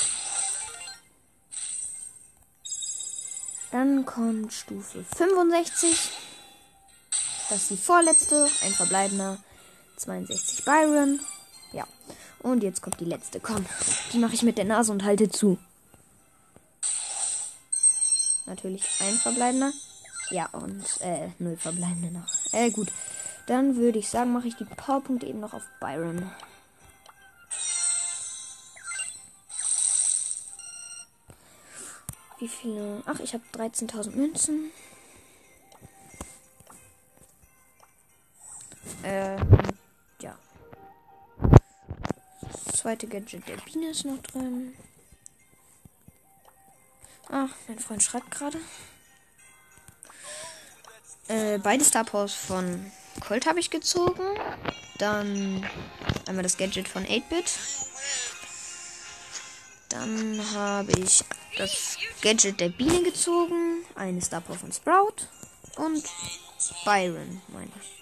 Dann 3.72 4.06
kommt 4.06 4.54
Stufe 4.54 5.04
65. 5.16 6.12
Das 7.50 7.62
ist 7.64 7.72
die 7.72 7.78
vorletzte. 7.78 8.48
Ein 8.62 8.74
verbleibender. 8.74 9.40
62 9.98 10.66
Byron. 10.66 11.20
Ja. 11.74 11.88
Und 12.44 12.62
jetzt 12.62 12.84
kommt 12.84 13.00
die 13.00 13.06
letzte. 13.06 13.40
Komm. 13.40 13.66
Die 14.14 14.20
mache 14.20 14.36
ich 14.36 14.44
mit 14.44 14.60
der 14.60 14.66
Nase 14.66 14.92
und 14.92 15.04
halte 15.04 15.30
zu. 15.30 15.58
Natürlich 18.46 18.84
ein 19.02 19.16
verbleibender. 19.16 19.72
Ja, 20.30 20.48
und 20.52 20.84
äh, 21.02 21.30
null 21.40 21.58
verbleibende 21.58 22.12
noch. 22.12 22.28
Äh, 22.52 22.70
gut. 22.72 22.92
Dann 23.48 23.76
würde 23.76 24.00
ich 24.00 24.10
sagen, 24.10 24.34
mache 24.34 24.48
ich 24.48 24.56
die 24.56 24.66
Powerpunkte 24.66 25.28
eben 25.28 25.40
noch 25.40 25.54
auf 25.54 25.64
Byron. 25.80 26.32
Wie 32.40 32.48
viele? 32.48 33.04
Ach, 33.06 33.20
ich 33.20 33.34
habe 33.34 33.44
13.000 33.54 34.16
Münzen. 34.16 34.72
Ähm, 39.04 39.48
ja. 40.22 40.36
Das 42.66 42.76
zweite 42.78 43.08
Gadget 43.08 43.48
der 43.48 43.58
Biene 43.58 43.92
ist 43.92 44.06
noch 44.06 44.18
drin. 44.18 44.74
Ach, 47.30 47.50
mein 47.68 47.80
Freund 47.80 48.04
schreibt 48.04 48.32
gerade. 48.32 48.60
Äh, 51.28 51.58
beide 51.58 51.84
Star 51.84 52.04
Powers 52.04 52.34
von 52.34 52.92
Colt 53.26 53.46
habe 53.48 53.60
ich 53.60 53.70
gezogen. 53.70 54.24
Dann 55.00 55.68
einmal 56.28 56.44
das 56.44 56.58
Gadget 56.58 56.88
von 56.88 57.04
8-Bit. 57.06 57.52
Dann 59.90 60.42
habe 60.54 60.92
ich 61.00 61.24
das 61.58 61.98
Gadget 62.22 62.60
der 62.60 62.70
Biene 62.70 63.04
gezogen, 63.04 63.86
eine 63.96 64.22
Star 64.22 64.42
Power 64.42 64.58
von 64.58 64.72
Sprout 64.72 65.16
und 65.78 66.04
Byron, 66.84 67.42
meine 67.48 67.72
ich. 67.82 67.96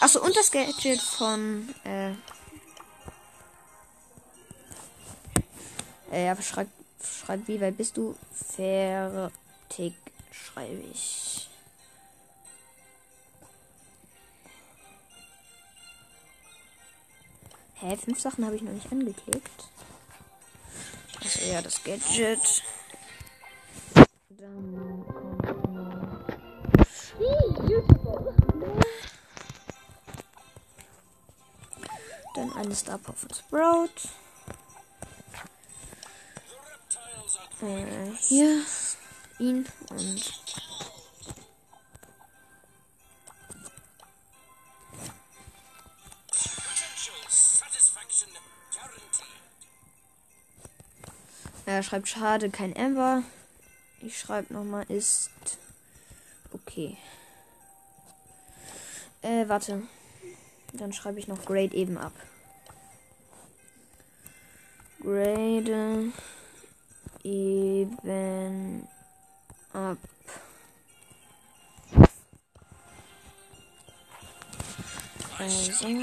Achso, 0.00 0.20
und 0.22 0.36
das 0.36 0.50
Gadget 0.50 1.00
von, 1.00 1.74
äh, 1.84 2.10
äh, 6.12 6.26
ja, 6.26 6.36
schreib, 7.02 7.46
wie 7.48 7.60
weit 7.60 7.76
bist 7.76 7.96
du? 7.96 8.16
Fertig, 8.32 9.94
schreibe 10.32 10.82
ich. 10.92 11.48
Hä, 17.76 17.96
fünf 17.96 18.20
Sachen 18.20 18.44
habe 18.44 18.56
ich 18.56 18.62
noch 18.62 18.72
nicht 18.72 18.92
angeklickt. 18.92 19.68
Also 21.22 21.40
ja, 21.50 21.62
das 21.62 21.82
Gadget. 21.82 22.62
Dann 24.28 25.04
kommt 25.06 25.44
noch. 25.44 26.20
Dann 32.34 32.52
eine 32.52 32.74
Star 32.74 32.98
Power 32.98 33.14
von 33.16 33.34
Sprout. 33.34 34.08
Äh, 37.62 38.10
hier 38.20 38.64
ihn 39.38 39.66
und 39.90 40.40
Er 51.66 51.84
schreibt 51.84 52.08
schade, 52.08 52.50
kein 52.50 52.76
Amber. 52.76 53.22
Ich 54.00 54.18
schreibe 54.18 54.52
nochmal, 54.52 54.84
ist 54.88 55.30
okay. 56.52 56.96
Äh, 59.22 59.46
warte. 59.46 59.82
Dann 60.72 60.92
schreibe 60.92 61.20
ich 61.20 61.28
noch 61.28 61.44
Grade 61.44 61.76
eben 61.76 61.96
ab. 61.96 62.12
Grade 65.00 66.12
eben 67.22 68.86
ab. 69.72 69.98
Also. 75.38 75.96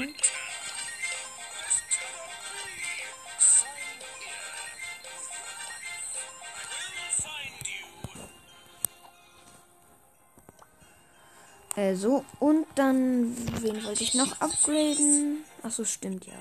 Äh, 11.76 11.94
so, 11.94 12.24
und 12.40 12.66
dann, 12.74 13.36
wen 13.62 13.84
wollte 13.84 14.02
ich 14.02 14.14
noch 14.14 14.40
upgraden? 14.40 15.44
Achso, 15.62 15.84
stimmt 15.84 16.26
ja. 16.26 16.34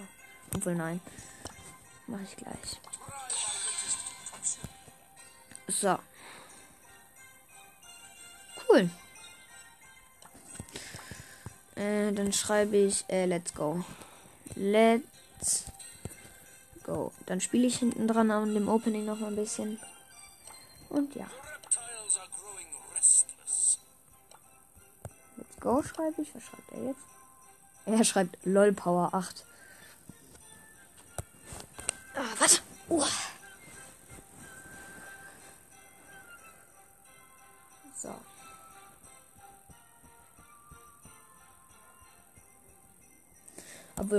Obwohl, 0.55 0.73
nein. 0.73 0.99
Mache 2.07 2.23
ich 2.23 2.35
gleich. 2.37 2.81
So. 5.67 5.99
Cool. 8.67 8.89
Äh, 11.75 12.12
dann 12.13 12.34
schreibe 12.34 12.77
ich, 12.77 13.06
äh, 13.10 13.25
let's 13.25 13.53
go. 13.53 13.84
Let's 14.56 15.65
go. 16.84 17.12
Dann 17.25 17.41
spiele 17.41 17.67
ich 17.67 17.77
hinten 17.77 18.08
dran 18.08 18.32
an 18.32 18.53
dem 18.53 18.69
Opening 18.69 19.06
noch 19.06 19.19
mal 19.19 19.27
ein 19.27 19.36
bisschen. 19.36 19.80
Und 20.89 21.13
ja. 21.15 21.27
Go 25.60 25.84
schreibe 25.84 26.21
ich. 26.21 26.34
Was 26.34 26.43
schreibt 26.43 26.71
er 26.71 26.84
jetzt? 26.86 27.01
Er 27.86 28.03
schreibt 28.03 28.38
LOL 28.45 28.73
Power 28.73 29.13
8. 29.13 29.45
Ah, 32.15 32.21
was? 32.39 32.62
Uh. 32.89 33.03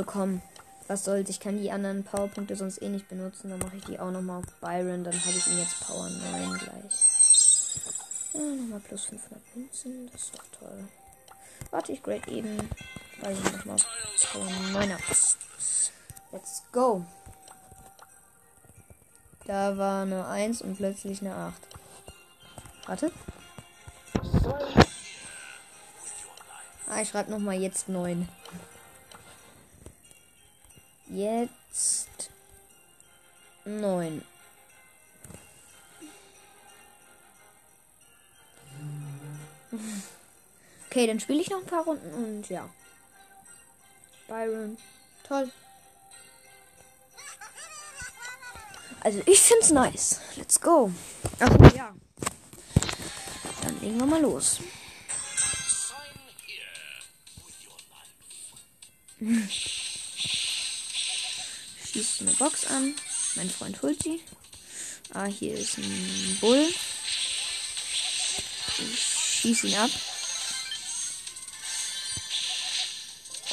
Komm. 0.04 0.42
Was 0.86 1.04
soll's? 1.04 1.28
Ich 1.28 1.40
kann 1.40 1.58
die 1.58 1.70
anderen 1.70 2.02
Powerpunkte 2.02 2.56
sonst 2.56 2.80
eh 2.80 2.88
nicht 2.88 3.08
benutzen. 3.08 3.50
Dann 3.50 3.58
mache 3.58 3.76
ich 3.76 3.84
die 3.84 3.98
auch 3.98 4.10
nochmal 4.10 4.38
auf 4.38 4.46
Byron. 4.60 5.04
Dann 5.04 5.14
habe 5.14 5.36
ich 5.36 5.46
ihn 5.46 5.58
jetzt 5.58 5.80
Power 5.80 6.08
9 6.08 6.58
gleich. 6.58 7.04
Ja, 8.32 8.40
nochmal 8.40 8.80
plus 8.80 9.04
500 9.04 9.56
Münzen. 9.56 10.10
Das 10.10 10.22
ist 10.22 10.34
doch 10.34 10.44
toll. 10.58 10.88
Warte, 11.70 11.92
ich 11.92 12.02
grade 12.02 12.30
eben. 12.30 12.58
Weil 13.20 13.32
ich 13.32 13.52
nochmal 13.52 13.76
Power 14.32 14.50
9 14.72 14.92
ab. 14.92 15.00
Let's 16.32 16.62
go. 16.72 17.04
Da 19.46 19.76
war 19.76 20.02
eine 20.02 20.26
1 20.26 20.62
und 20.62 20.76
plötzlich 20.76 21.20
eine 21.20 21.34
8. 21.34 21.54
Warte. 22.86 23.12
Ah, 26.86 27.00
ich 27.02 27.08
schreibe 27.10 27.30
nochmal 27.30 27.56
jetzt 27.56 27.88
9. 27.88 28.28
Jetzt 31.10 32.30
9. 33.64 34.22
Okay, 40.86 41.06
dann 41.06 41.20
spiele 41.20 41.40
ich 41.40 41.50
noch 41.50 41.60
ein 41.60 41.66
paar 41.66 41.84
Runden 41.84 42.12
und 42.12 42.48
ja. 42.48 42.68
Byron. 44.26 44.76
Toll. 45.26 45.50
Also 49.00 49.22
ich 49.26 49.40
find's 49.40 49.70
nice. 49.70 50.20
Let's 50.36 50.60
go. 50.60 50.90
Ach 51.40 51.74
ja. 51.74 51.94
Dann 53.62 53.80
legen 53.80 53.98
wir 53.98 54.06
mal 54.06 54.20
los. 54.20 54.60
Schießt 61.98 62.20
eine 62.20 62.30
Box 62.34 62.64
an. 62.66 62.94
Mein 63.34 63.50
Freund 63.50 63.82
holt 63.82 64.00
sie. 64.04 64.20
Ah, 65.14 65.24
hier 65.24 65.54
ist 65.54 65.78
ein 65.78 66.38
Bull. 66.40 66.72
Ich 68.78 69.40
schieße 69.40 69.66
ihn 69.66 69.74
ab. 69.74 69.90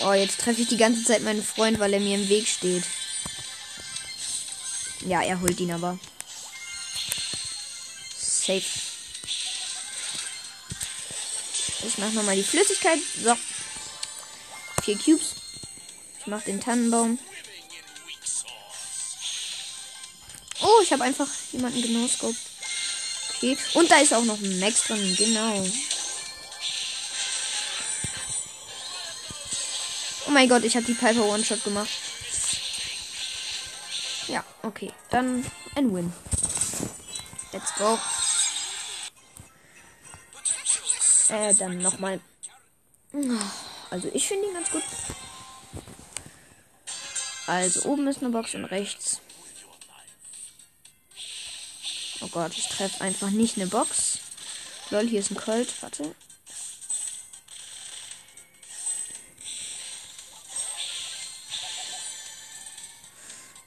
Oh, 0.04 0.14
jetzt 0.14 0.42
treffe 0.42 0.62
ich 0.62 0.68
die 0.68 0.78
ganze 0.78 1.04
Zeit 1.04 1.24
meinen 1.24 1.44
Freund, 1.44 1.80
weil 1.80 1.94
er 1.94 2.00
mir 2.00 2.20
im 2.20 2.30
Weg 2.30 2.48
steht. 2.48 2.84
Ja, 5.08 5.24
er 5.24 5.42
holt 5.42 5.60
ihn 5.60 5.72
aber. 5.72 5.98
Safe. 8.16 8.62
Ich 11.84 11.98
mach 11.98 12.12
nochmal 12.12 12.36
die 12.36 12.44
Flüssigkeit. 12.44 13.00
So. 13.24 13.36
Vier 14.84 15.00
Cubes. 15.00 15.34
Ich 16.20 16.28
mach 16.28 16.44
den 16.44 16.62
Tannenbaum. 16.62 17.18
Ich 20.86 20.94
habe 20.94 21.04
einfach 21.04 21.28
jemanden 21.52 21.82
genoscoped. 21.82 22.38
Okay. 23.36 23.58
Und 23.74 23.90
da 23.90 23.98
ist 23.98 24.14
auch 24.14 24.24
noch 24.24 24.38
ein 24.38 24.60
Max 24.60 24.84
drin. 24.84 25.16
Genau. 25.18 25.66
Oh 30.28 30.32
mein 30.32 30.48
Gott, 30.48 30.64
ich 30.64 30.76
habe 30.76 30.86
die 30.86 30.94
Piper 30.94 31.26
One-Shot 31.26 31.64
gemacht. 31.64 31.90
Ja, 34.28 34.44
okay. 34.62 34.92
Dann 35.10 35.44
ein 35.76 35.94
Win. 35.94 36.14
Let's 37.52 37.74
go. 37.76 38.00
Äh, 41.30 41.54
dann 41.56 41.80
nochmal. 41.80 42.20
Also 43.90 44.10
ich 44.14 44.28
finde 44.28 44.48
ihn 44.48 44.54
ganz 44.54 44.70
gut. 44.70 44.84
Also 47.48 47.90
oben 47.90 48.08
ist 48.08 48.22
eine 48.22 48.30
Box 48.30 48.54
und 48.54 48.66
rechts. 48.66 49.22
Oh 52.22 52.28
Gott, 52.28 52.58
ich 52.58 52.68
treffe 52.68 53.02
einfach 53.02 53.30
nicht 53.30 53.58
eine 53.58 53.68
Box. 53.68 54.20
Lol, 54.90 55.08
hier 55.08 55.20
ist 55.20 55.32
ein 55.32 55.38
Colt. 55.38 55.74
Warte. 55.82 56.16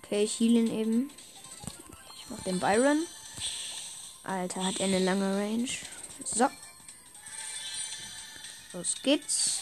Okay, 0.03 0.25
ich 0.25 0.41
heal 0.41 0.53
ihn 0.53 0.73
eben. 0.73 1.11
Ich 2.17 2.31
mach 2.31 2.43
den 2.45 2.59
Byron. 2.59 3.07
Alter, 4.25 4.65
hat 4.65 4.81
er 4.81 4.87
eine 4.87 4.99
lange 5.01 5.37
Range. 5.37 5.69
So. 6.25 6.49
Los 8.73 8.95
geht's. 9.03 9.61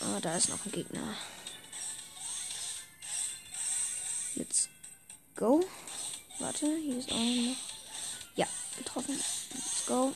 Oh, 0.00 0.20
da 0.20 0.36
ist 0.36 0.48
noch 0.48 0.64
ein 0.66 0.72
Gegner. 0.72 1.16
Let's 4.34 4.68
go. 5.36 5.64
Warte, 6.38 6.66
hier 6.76 6.98
ist 6.98 7.10
auch 7.12 7.16
noch. 7.16 7.56
Ja, 8.36 8.46
getroffen. 8.76 9.18
Let's 9.52 9.86
go. 9.86 10.12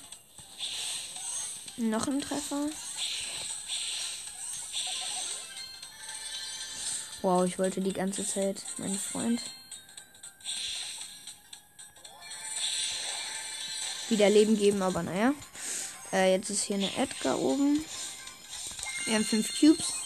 Noch 1.76 2.08
ein 2.08 2.20
Treffer. 2.20 2.68
Wow, 7.22 7.46
ich 7.46 7.58
wollte 7.58 7.80
die 7.80 7.92
ganze 7.92 8.26
Zeit 8.26 8.62
mein 8.78 8.98
Freund 8.98 9.40
wieder 14.08 14.30
Leben 14.30 14.56
geben, 14.56 14.82
aber 14.82 15.02
naja. 15.02 15.34
Äh, 16.12 16.32
jetzt 16.32 16.50
ist 16.50 16.64
hier 16.64 16.76
eine 16.76 16.96
Edgar 16.96 17.38
oben. 17.38 17.84
Wir 19.04 19.14
haben 19.14 19.24
fünf 19.24 19.58
Cubes. 19.58 19.97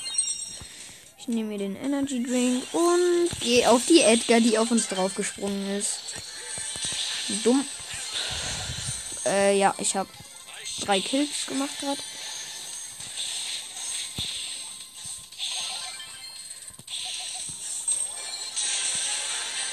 Ich 1.23 1.29
nehme 1.29 1.51
mir 1.51 1.59
den 1.59 1.77
Energy 1.77 2.21
Drink 2.21 2.65
und 2.75 3.29
gehe 3.39 3.71
auf 3.71 3.87
die 3.87 4.01
Edgar, 4.01 4.41
die 4.41 4.59
auf 4.59 4.73
uns 4.73 4.89
draufgesprungen 4.89 5.79
ist. 5.79 6.01
Dumm. 7.45 7.65
Äh, 9.25 9.57
ja, 9.57 9.73
ich 9.79 9.95
habe 9.95 10.09
drei 10.81 11.01
Kills 11.01 11.47
gemacht 11.47 11.79
gerade. 11.79 12.01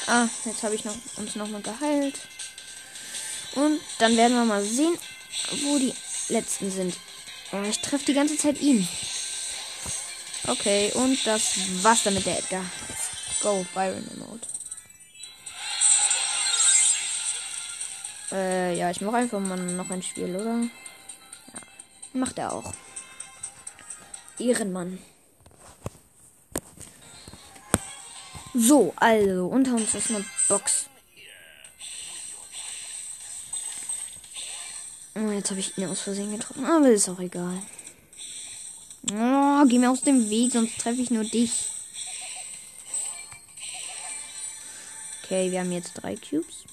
Ah, 0.05 0.27
jetzt 0.45 0.61
habe 0.61 0.75
ich 0.75 0.85
noch, 0.85 0.95
uns 1.17 1.33
nochmal 1.33 1.63
geheilt. 1.63 2.19
Und 3.55 3.79
dann 3.97 4.15
werden 4.15 4.37
wir 4.37 4.45
mal 4.45 4.63
sehen, 4.63 4.95
wo 5.63 5.79
die 5.79 5.95
letzten 6.31 6.69
sind. 6.69 6.95
Oh, 7.51 7.63
ich 7.67 7.79
treffe 7.79 8.05
die 8.05 8.13
ganze 8.13 8.37
Zeit 8.37 8.61
ihn. 8.61 8.87
Okay, 10.49 10.91
und 10.95 11.27
das 11.27 11.83
war's 11.83 12.03
dann 12.03 12.15
mit 12.15 12.25
der 12.25 12.39
Edgar. 12.39 12.65
Go, 13.43 13.63
Byron 13.75 14.07
Emote. 14.15 14.47
Äh, 18.31 18.75
ja, 18.75 18.89
ich 18.89 18.99
mache 19.01 19.17
einfach 19.17 19.39
mal 19.39 19.57
noch 19.57 19.91
ein 19.91 20.01
Spiel, 20.01 20.35
oder? 20.35 20.61
Ja, 20.61 21.59
macht 22.13 22.39
er 22.39 22.51
auch. 22.51 22.73
Ehrenmann. 24.39 24.97
So, 28.55 28.93
also, 28.95 29.45
unter 29.47 29.75
uns 29.75 29.93
ist 29.93 30.09
eine 30.09 30.25
Box. 30.47 30.87
Oh, 35.15 35.29
jetzt 35.29 35.51
habe 35.51 35.59
ich 35.59 35.77
ihn 35.77 35.87
aus 35.87 36.01
Versehen 36.01 36.31
getroffen. 36.35 36.65
Aber 36.65 36.89
ist 36.89 37.07
auch 37.07 37.19
egal. 37.19 37.61
Oh, 39.11 39.65
geh 39.65 39.79
mir 39.79 39.89
aus 39.89 40.01
dem 40.01 40.29
Weg, 40.29 40.51
sonst 40.51 40.77
treffe 40.77 41.01
ich 41.01 41.09
nur 41.09 41.23
dich. 41.23 41.51
Okay, 45.23 45.51
wir 45.51 45.59
haben 45.59 45.71
jetzt 45.71 45.93
drei 45.93 46.15
Cubes. 46.15 46.65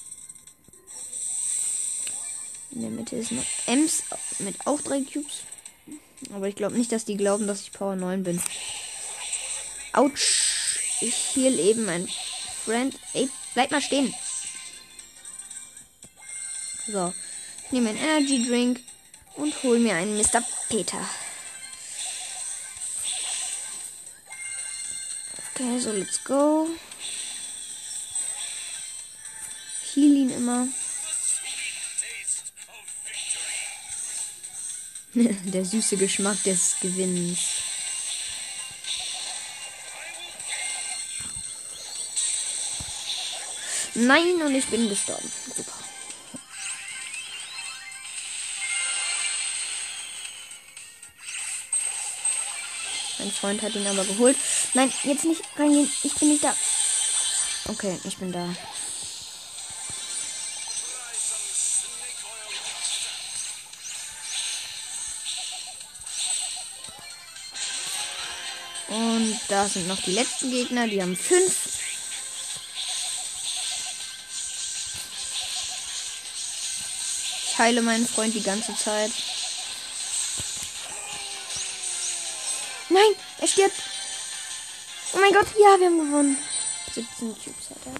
In 2.70 2.83
der 2.83 2.90
Mitte 2.90 3.16
ist 3.16 3.33
noch 3.33 3.44
Ems 3.66 4.03
mit 4.38 4.66
auch 4.66 4.81
drei 4.83 5.01
Cubes. 5.01 5.44
Aber 6.35 6.49
ich 6.49 6.57
glaube 6.57 6.77
nicht, 6.77 6.92
dass 6.92 7.05
die 7.05 7.16
glauben, 7.16 7.46
dass 7.46 7.62
ich 7.62 7.72
Power 7.72 7.96
9 7.96 8.22
bin. 8.25 8.42
Autsch. 9.92 10.79
Ich 11.01 11.35
heal 11.35 11.59
eben 11.59 11.85
mein 11.85 12.09
Friend. 12.64 12.94
Ey, 13.14 13.31
bleib 13.55 13.70
mal 13.70 13.81
stehen. 13.81 14.14
So. 16.87 17.12
Ich 17.64 17.72
nehme 17.72 17.90
einen 17.90 17.99
Energy 17.99 18.46
Drink 18.46 18.81
und 19.37 19.62
hol 19.62 19.79
mir 19.79 19.94
einen 19.94 20.16
Mr. 20.16 20.42
Peter. 20.68 21.01
Okay, 25.59 25.79
so 25.79 25.90
let's 25.90 26.23
go. 26.23 26.69
Heal 29.95 30.12
ihn 30.12 30.31
immer. 30.31 30.69
Der 35.14 35.64
süße 35.64 35.97
Geschmack 35.97 36.42
des 36.42 36.77
Gewinns. 36.83 37.38
Nein, 43.95 44.42
und 44.42 44.55
ich 44.55 44.66
bin 44.66 44.90
gestorben. 44.90 45.33
Super. 45.57 45.86
Mein 53.27 53.33
Freund 53.33 53.62
hat 53.62 53.75
ihn 53.75 53.87
aber 53.89 54.05
geholt. 54.05 54.37
Nein, 54.75 54.93
jetzt 55.03 55.25
nicht 55.25 55.43
reingehen. 55.59 55.91
Ich 56.05 56.15
bin 56.15 56.29
nicht 56.29 56.45
da. 56.45 56.55
Okay, 57.69 57.99
ich 58.05 58.17
bin 58.19 58.31
da. 58.31 58.45
Und 68.91 69.41
da 69.49 69.67
sind 69.67 69.89
noch 69.89 70.01
die 70.03 70.12
letzten 70.12 70.53
Gegner, 70.53 70.87
die 70.87 71.03
haben 71.03 71.17
fünf. 71.17 71.53
Ich 77.49 77.59
heile 77.59 77.83
meinen 77.83 78.07
Freund 78.07 78.35
die 78.35 78.43
ganze 78.43 78.77
Zeit. 78.77 79.11
Stirbt. 83.57 83.83
Oh 85.14 85.19
mein 85.19 85.33
Gott, 85.33 85.47
ja, 85.59 85.79
wir 85.79 85.87
haben 85.87 85.99
gewonnen. 85.99 86.38
17 86.92 87.35
Cubes 87.35 87.71
hat 87.71 87.79
er. 87.87 87.92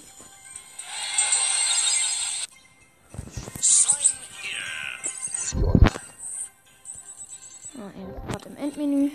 Oh, 7.79 7.90
er 7.95 8.31
gerade 8.31 8.49
im 8.51 8.57
Endmenü. 8.57 9.11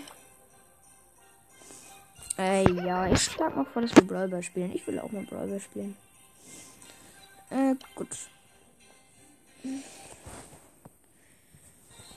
Äh, 2.38 2.70
ja, 2.72 3.06
ich 3.06 3.22
schlage 3.22 3.54
mal 3.54 3.64
vor, 3.64 3.82
dass 3.82 3.94
wir 3.94 4.02
Brawlball 4.02 4.42
spielen. 4.42 4.74
Ich 4.74 4.84
will 4.86 4.98
auch 4.98 5.12
mal 5.12 5.24
Brawlball 5.24 5.60
spielen. 5.60 5.96
Äh, 7.50 7.74
gut. 7.94 8.08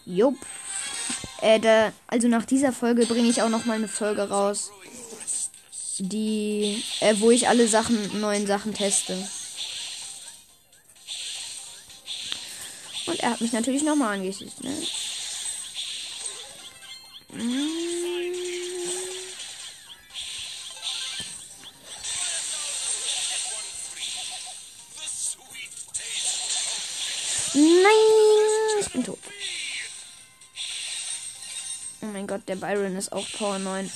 Jupp. 0.06 0.38
Äh, 1.46 1.60
da, 1.60 1.94
also 2.08 2.28
nach 2.28 2.44
dieser 2.44 2.74
Folge 2.74 3.06
bringe 3.06 3.30
ich 3.30 3.44
auch 3.44 3.50
noch 3.50 3.66
mal 3.66 3.76
eine 3.76 3.88
Folge 3.88 4.24
raus, 4.30 4.72
die, 6.00 6.84
äh, 7.02 7.14
wo 7.20 7.30
ich 7.30 7.48
alle 7.48 7.68
Sachen, 7.68 8.20
neuen 8.20 8.48
Sachen 8.48 8.74
teste. 8.74 9.16
Und 13.06 13.20
er 13.20 13.30
hat 13.30 13.42
mich 13.42 13.52
natürlich 13.52 13.84
nochmal 13.84 14.16
angeschickt, 14.16 14.64
ne? 14.64 14.76
Nein, 17.34 17.85
Gott, 32.36 32.50
der 32.50 32.58
Byron 32.58 32.98
ist 32.98 33.14
auch 33.14 33.26
Power 33.38 33.60
9. 33.60 33.90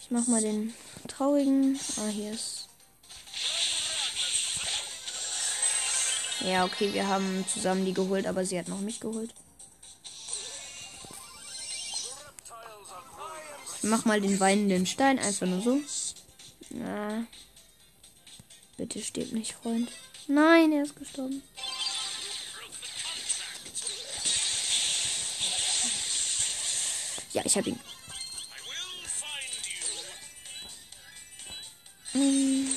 Ich 0.00 0.10
mach 0.10 0.26
mal 0.26 0.42
den 0.42 0.74
traurigen. 1.06 1.78
Ah, 1.98 2.08
hier 2.08 2.32
ist. 2.32 2.66
Ja, 6.40 6.64
okay, 6.64 6.92
wir 6.92 7.06
haben 7.06 7.44
zusammen 7.46 7.84
die 7.84 7.94
geholt, 7.94 8.26
aber 8.26 8.44
sie 8.44 8.58
hat 8.58 8.66
noch 8.66 8.80
mich 8.80 8.98
geholt. 8.98 9.32
Ich 13.76 13.88
mach 13.88 14.04
mal 14.04 14.20
den 14.20 14.40
weinenden 14.40 14.84
Stein, 14.84 15.20
einfach 15.20 15.46
nur 15.46 15.60
so. 15.60 15.80
Na. 16.70 17.24
Bitte 18.76 19.00
stirb 19.00 19.30
nicht, 19.30 19.52
Freund. 19.52 19.92
Nein, 20.26 20.72
er 20.72 20.82
ist 20.82 20.96
gestorben. 20.96 21.40
Ja, 27.36 27.42
ich 27.44 27.54
hab 27.54 27.66
ihn. 27.66 27.78
Hm, 32.12 32.74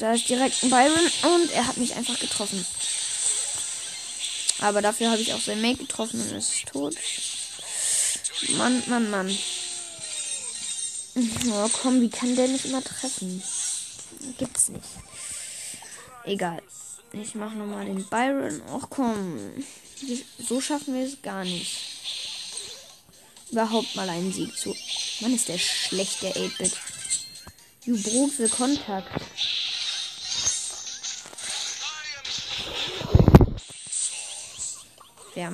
da 0.00 0.14
ist 0.14 0.28
direkt 0.28 0.60
ein 0.64 0.70
Byron 0.70 1.34
und 1.34 1.52
er 1.52 1.68
hat 1.68 1.76
mich 1.76 1.94
einfach 1.94 2.18
getroffen. 2.18 2.66
Aber 4.58 4.82
dafür 4.82 5.12
habe 5.12 5.22
ich 5.22 5.32
auch 5.32 5.40
sein 5.40 5.62
Mate 5.62 5.84
getroffen 5.84 6.20
und 6.20 6.32
ist 6.32 6.66
tot. 6.66 6.96
Mann, 8.56 8.82
Mann, 8.88 9.08
Mann. 9.08 9.38
Oh, 11.52 11.68
komm, 11.80 12.00
wie 12.00 12.10
kann 12.10 12.34
der 12.34 12.48
nicht 12.48 12.64
immer 12.64 12.82
treffen? 12.82 13.40
Gibt's 14.36 14.68
nicht. 14.68 14.82
Egal. 16.24 16.60
Ich 17.12 17.36
mache 17.36 17.54
nochmal 17.54 17.84
den 17.84 18.04
Byron. 18.06 18.62
Och 18.62 18.90
komm. 18.90 19.38
So 20.40 20.60
schaffen 20.60 20.94
wir 20.94 21.06
es 21.06 21.22
gar 21.22 21.44
nicht. 21.44 21.92
Überhaupt 23.52 23.94
mal 23.94 24.08
einen 24.08 24.32
Sieg 24.32 24.56
zu. 24.56 24.74
Mann, 25.20 25.34
ist 25.34 25.48
der 25.48 25.58
schlecht, 25.58 26.22
der 26.22 26.34
8-Bit. 26.34 26.72
You 27.84 27.96
broke 28.02 28.32
the 28.36 28.48
Kontakt. 28.48 29.22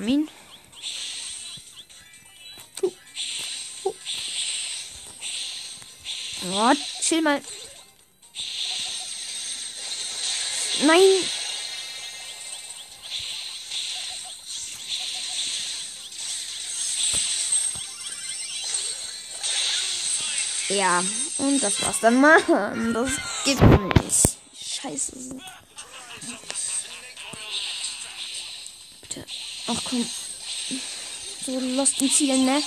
Ihn. 0.09 0.27
Oh, 6.51 6.73
chill 7.01 7.21
mal. 7.21 7.41
Nein. 10.85 11.38
Ja, 20.79 21.03
und 21.39 21.61
das 21.61 21.81
war's 21.81 21.99
dann 21.99 22.21
mal. 22.21 22.39
Das 22.93 23.11
geht 23.43 23.59
nicht. 23.61 24.37
Scheiße. 24.55 25.13
Bitte. 29.01 29.25
Ach 29.67 29.81
komm. 29.89 30.09
So 31.45 31.59
lost 31.59 32.01
im 32.01 32.09
Ziel, 32.09 32.37
ne? 32.37 32.63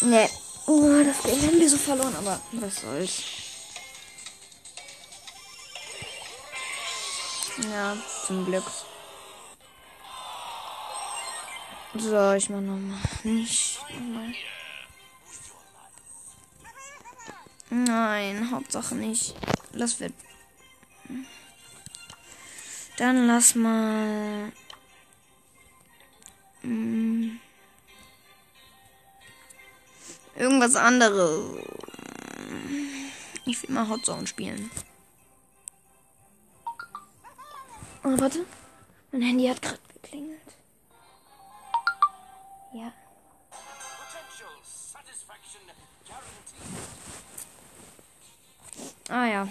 Ne. 0.00 0.30
Oh, 0.66 1.02
das 1.04 1.22
Game 1.22 1.46
haben 1.46 1.60
wir 1.60 1.68
so 1.68 1.76
verloren, 1.76 2.16
aber 2.16 2.40
was 2.52 2.80
soll's. 2.80 3.22
Ja, 7.70 7.94
zum 8.26 8.46
Glück. 8.46 8.64
So, 11.94 12.32
ich 12.32 12.48
mach 12.48 12.60
nochmal. 12.60 12.98
Nicht 13.22 13.80
nochmal. 13.90 14.32
Nein, 17.74 18.50
Hauptsache 18.50 18.94
nicht. 18.94 19.34
Lass 19.72 19.98
wir. 19.98 20.12
Dann 22.98 23.26
lass 23.26 23.54
mal. 23.54 24.52
Hm, 26.60 27.40
irgendwas 30.36 30.76
anderes. 30.76 31.64
Ich 33.46 33.62
will 33.62 33.74
mal 33.74 33.88
Hotzone 33.88 34.26
spielen. 34.26 34.70
Oh, 38.04 38.20
warte. 38.20 38.44
Mein 39.12 39.22
Handy 39.22 39.46
hat 39.46 39.62
gerade 39.62 39.80
geklingelt. 39.94 40.40
Ja. 42.74 42.92
Ah 49.14 49.26
ja. 49.26 49.46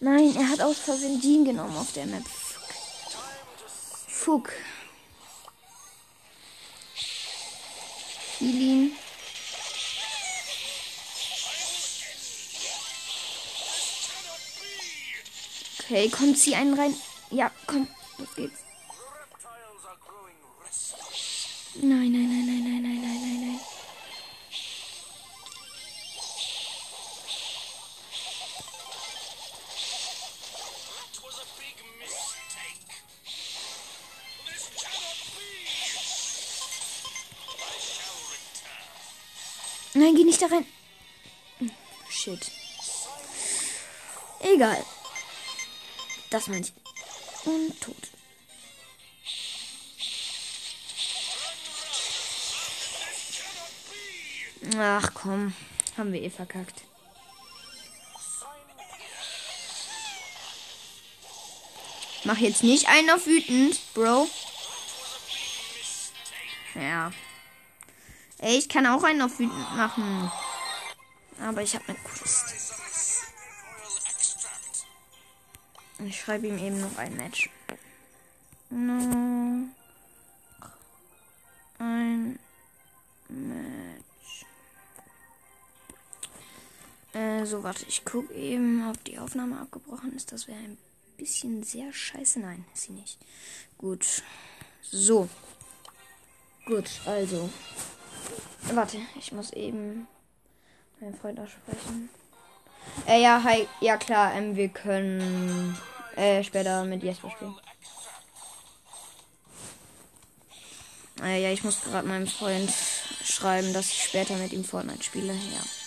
Nein, 0.00 0.34
er 0.34 0.48
hat 0.48 0.62
aus 0.62 0.78
Versehen 0.78 1.20
Jean 1.20 1.44
genommen 1.44 1.76
auf 1.76 1.92
der 1.92 2.06
Map. 2.06 2.24
Fuck. 4.08 4.50
Healing. 8.38 8.92
Okay, 15.80 16.08
komm, 16.08 16.34
zieh 16.34 16.54
einen 16.54 16.72
rein. 16.72 16.94
Ja, 17.30 17.50
komm, 17.66 17.86
los 18.16 18.34
geht's. 18.34 18.61
Nein, 21.84 22.12
nein, 22.12 22.28
nein, 22.28 22.46
nein, 22.46 22.62
nein, 22.62 22.82
nein, 22.82 23.02
nein, 23.02 23.20
nein, 23.22 23.40
nein. 23.40 23.60
Nein, 39.94 40.14
geh 40.14 40.22
nicht 40.22 40.40
da 40.40 40.46
rein. 40.46 40.66
Shit. 42.08 42.52
Egal. 44.38 44.84
Das 46.30 46.46
meine 46.46 46.60
ich. 46.64 46.72
Und 47.44 47.80
tot. 47.80 48.11
Ach 54.78 55.10
komm, 55.14 55.54
haben 55.96 56.12
wir 56.12 56.22
eh 56.22 56.30
verkackt. 56.30 56.82
Mach 62.24 62.38
jetzt 62.38 62.62
nicht 62.62 62.88
einen 62.88 63.10
auf 63.10 63.26
wütend, 63.26 63.80
Bro. 63.94 64.28
Ja. 66.74 67.10
Ey, 68.38 68.58
ich 68.58 68.68
kann 68.68 68.86
auch 68.86 69.02
einen 69.02 69.22
auf 69.22 69.38
wütend 69.38 69.76
machen. 69.76 70.30
Aber 71.40 71.62
ich 71.62 71.74
habe 71.74 71.84
eine 71.88 71.98
Quest. 71.98 72.54
Ich 75.98 76.20
schreibe 76.20 76.46
ihm 76.46 76.58
eben 76.58 76.80
noch 76.80 76.96
ein 76.96 77.16
Match. 77.16 77.50
No. 78.70 79.68
Ein 81.78 82.38
Match. 83.28 83.81
Äh, 87.12 87.44
so, 87.44 87.62
warte, 87.62 87.84
ich 87.88 88.04
gucke 88.04 88.32
eben, 88.34 88.88
ob 88.88 89.02
die 89.04 89.18
Aufnahme 89.18 89.60
abgebrochen 89.60 90.14
ist. 90.16 90.32
Das 90.32 90.48
wäre 90.48 90.58
ein 90.58 90.78
bisschen 91.16 91.62
sehr 91.62 91.92
scheiße. 91.92 92.40
Nein, 92.40 92.64
ist 92.72 92.84
sie 92.84 92.92
nicht. 92.92 93.18
Gut. 93.78 94.22
So. 94.80 95.28
Gut, 96.66 96.88
also. 97.06 97.50
Warte, 98.72 98.98
ich 99.18 99.32
muss 99.32 99.52
eben 99.52 100.06
meinen 101.00 101.14
Freund 101.14 101.38
aussprechen. 101.40 102.08
Äh, 103.06 103.22
ja, 103.22 103.42
hi. 103.42 103.66
Ja, 103.80 103.96
klar, 103.96 104.34
ähm, 104.34 104.56
wir 104.56 104.68
können 104.68 105.76
äh, 106.16 106.42
später 106.42 106.84
mit 106.84 107.02
Jesper 107.02 107.30
spielen. 107.30 107.54
Äh, 111.22 111.42
ja, 111.42 111.50
ich 111.50 111.62
muss 111.62 111.82
gerade 111.82 112.06
meinem 112.08 112.26
Freund 112.26 112.72
schreiben, 113.24 113.72
dass 113.72 113.88
ich 113.88 114.02
später 114.02 114.36
mit 114.36 114.52
ihm 114.52 114.64
Fortnite 114.64 115.02
spiele. 115.02 115.32
Ja. 115.32 115.81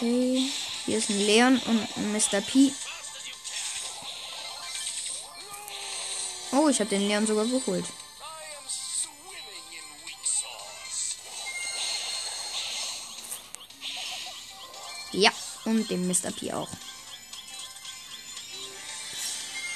Okay. 0.00 0.50
Hier 0.86 0.96
ist 0.96 1.10
ein 1.10 1.18
Leon 1.18 1.58
und 1.66 1.88
ein 1.96 2.12
Mr. 2.12 2.40
P. 2.40 2.72
Oh, 6.52 6.68
ich 6.70 6.80
habe 6.80 6.88
den 6.88 7.06
Leon 7.06 7.26
sogar 7.26 7.44
geholt. 7.44 7.84
Ja, 15.12 15.30
und 15.66 15.90
den 15.90 16.08
Mr. 16.08 16.32
P 16.32 16.50
auch. 16.54 16.70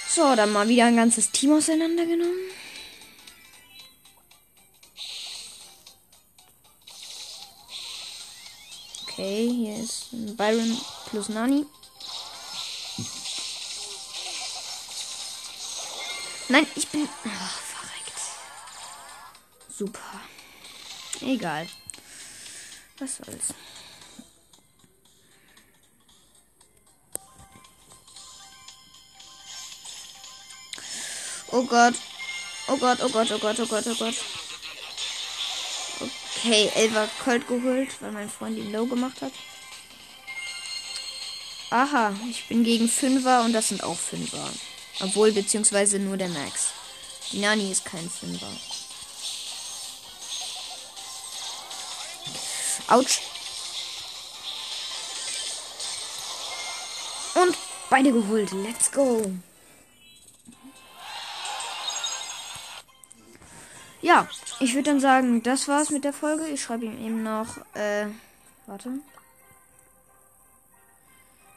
So, 0.09 0.35
dann 0.37 0.53
mal 0.53 0.69
wieder 0.69 0.87
ein 0.87 0.97
ganzes 0.97 1.31
Team 1.33 1.53
auseinandergenommen. 1.53 2.51
Okay, 9.25 9.49
hier 9.49 9.83
ist 9.83 10.09
Byron 10.37 10.79
plus 11.09 11.31
Nani. 11.31 11.65
Nein, 16.51 16.67
ich 16.75 16.87
bin. 16.89 17.09
Oh, 17.09 17.29
verreckt. 17.73 18.21
Super. 19.75 20.21
Egal. 21.23 21.67
Was 22.99 23.17
soll's. 23.17 23.55
Oh 31.51 31.65
Gott. 31.65 31.95
Oh 32.69 32.77
Gott, 32.77 32.99
oh 33.03 33.09
Gott, 33.09 33.33
oh 33.33 33.39
Gott, 33.39 33.59
oh 33.59 33.67
Gott, 33.67 33.87
oh 33.87 33.95
Gott. 33.95 34.44
Okay, 36.45 36.71
Elva 36.75 37.09
Colt 37.25 37.49
geholt, 37.49 37.89
weil 38.01 38.13
mein 38.13 38.29
Freund 38.29 38.59
ihn 38.59 38.71
low 38.71 38.85
gemacht 38.85 39.23
hat. 39.23 39.33
Aha, 41.71 42.13
ich 42.29 42.47
bin 42.49 42.63
gegen 42.65 42.87
Fünfer 42.87 43.45
und 43.47 43.55
das 43.55 43.71
sind 43.71 43.83
auch 43.83 43.97
Fünfer. 43.97 44.51
Obwohl, 45.01 45.33
beziehungsweise 45.33 45.99
nur 45.99 46.19
der 46.19 46.29
Max. 46.29 46.67
Die 47.33 47.39
Nani 47.39 47.73
ist 47.73 47.87
kein 47.87 48.11
Fünfer. 48.11 48.53
Autsch. 52.89 53.21
Und 57.37 57.57
beide 57.89 58.13
geholt. 58.13 58.53
Let's 58.53 58.93
go. 58.93 59.33
Ja, 64.05 64.29
ich 64.61 64.75
würde 64.75 64.91
dann 64.91 65.01
sagen, 65.01 65.43
das 65.43 65.67
war's 65.67 65.89
mit 65.89 66.05
der 66.05 66.13
Folge. 66.13 66.47
Ich 66.49 66.63
schreibe 66.63 66.85
ihm 66.85 67.03
eben 67.03 67.23
noch, 67.23 67.57
äh, 67.75 68.05
warte. 68.67 68.99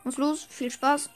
Muss 0.06 0.16
los, 0.16 0.48
viel 0.50 0.72
Spaß. 0.72 1.10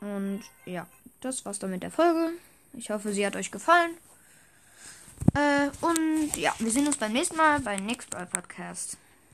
Und 0.00 0.44
ja, 0.64 0.86
das 1.20 1.44
war's 1.44 1.58
dann 1.58 1.72
mit 1.72 1.82
der 1.82 1.90
Folge. 1.90 2.30
Ich 2.72 2.88
hoffe, 2.88 3.12
sie 3.12 3.26
hat 3.26 3.36
euch 3.36 3.50
gefallen. 3.50 3.90
Äh, 5.34 5.68
und 5.82 6.38
ja, 6.38 6.54
wir 6.58 6.70
sehen 6.70 6.86
uns 6.86 6.96
beim 6.96 7.12
nächsten 7.12 7.36
Mal 7.36 7.60
bei 7.60 7.76
Next 7.76 8.08
Brawl 8.08 8.24
Podcast. 8.24 8.96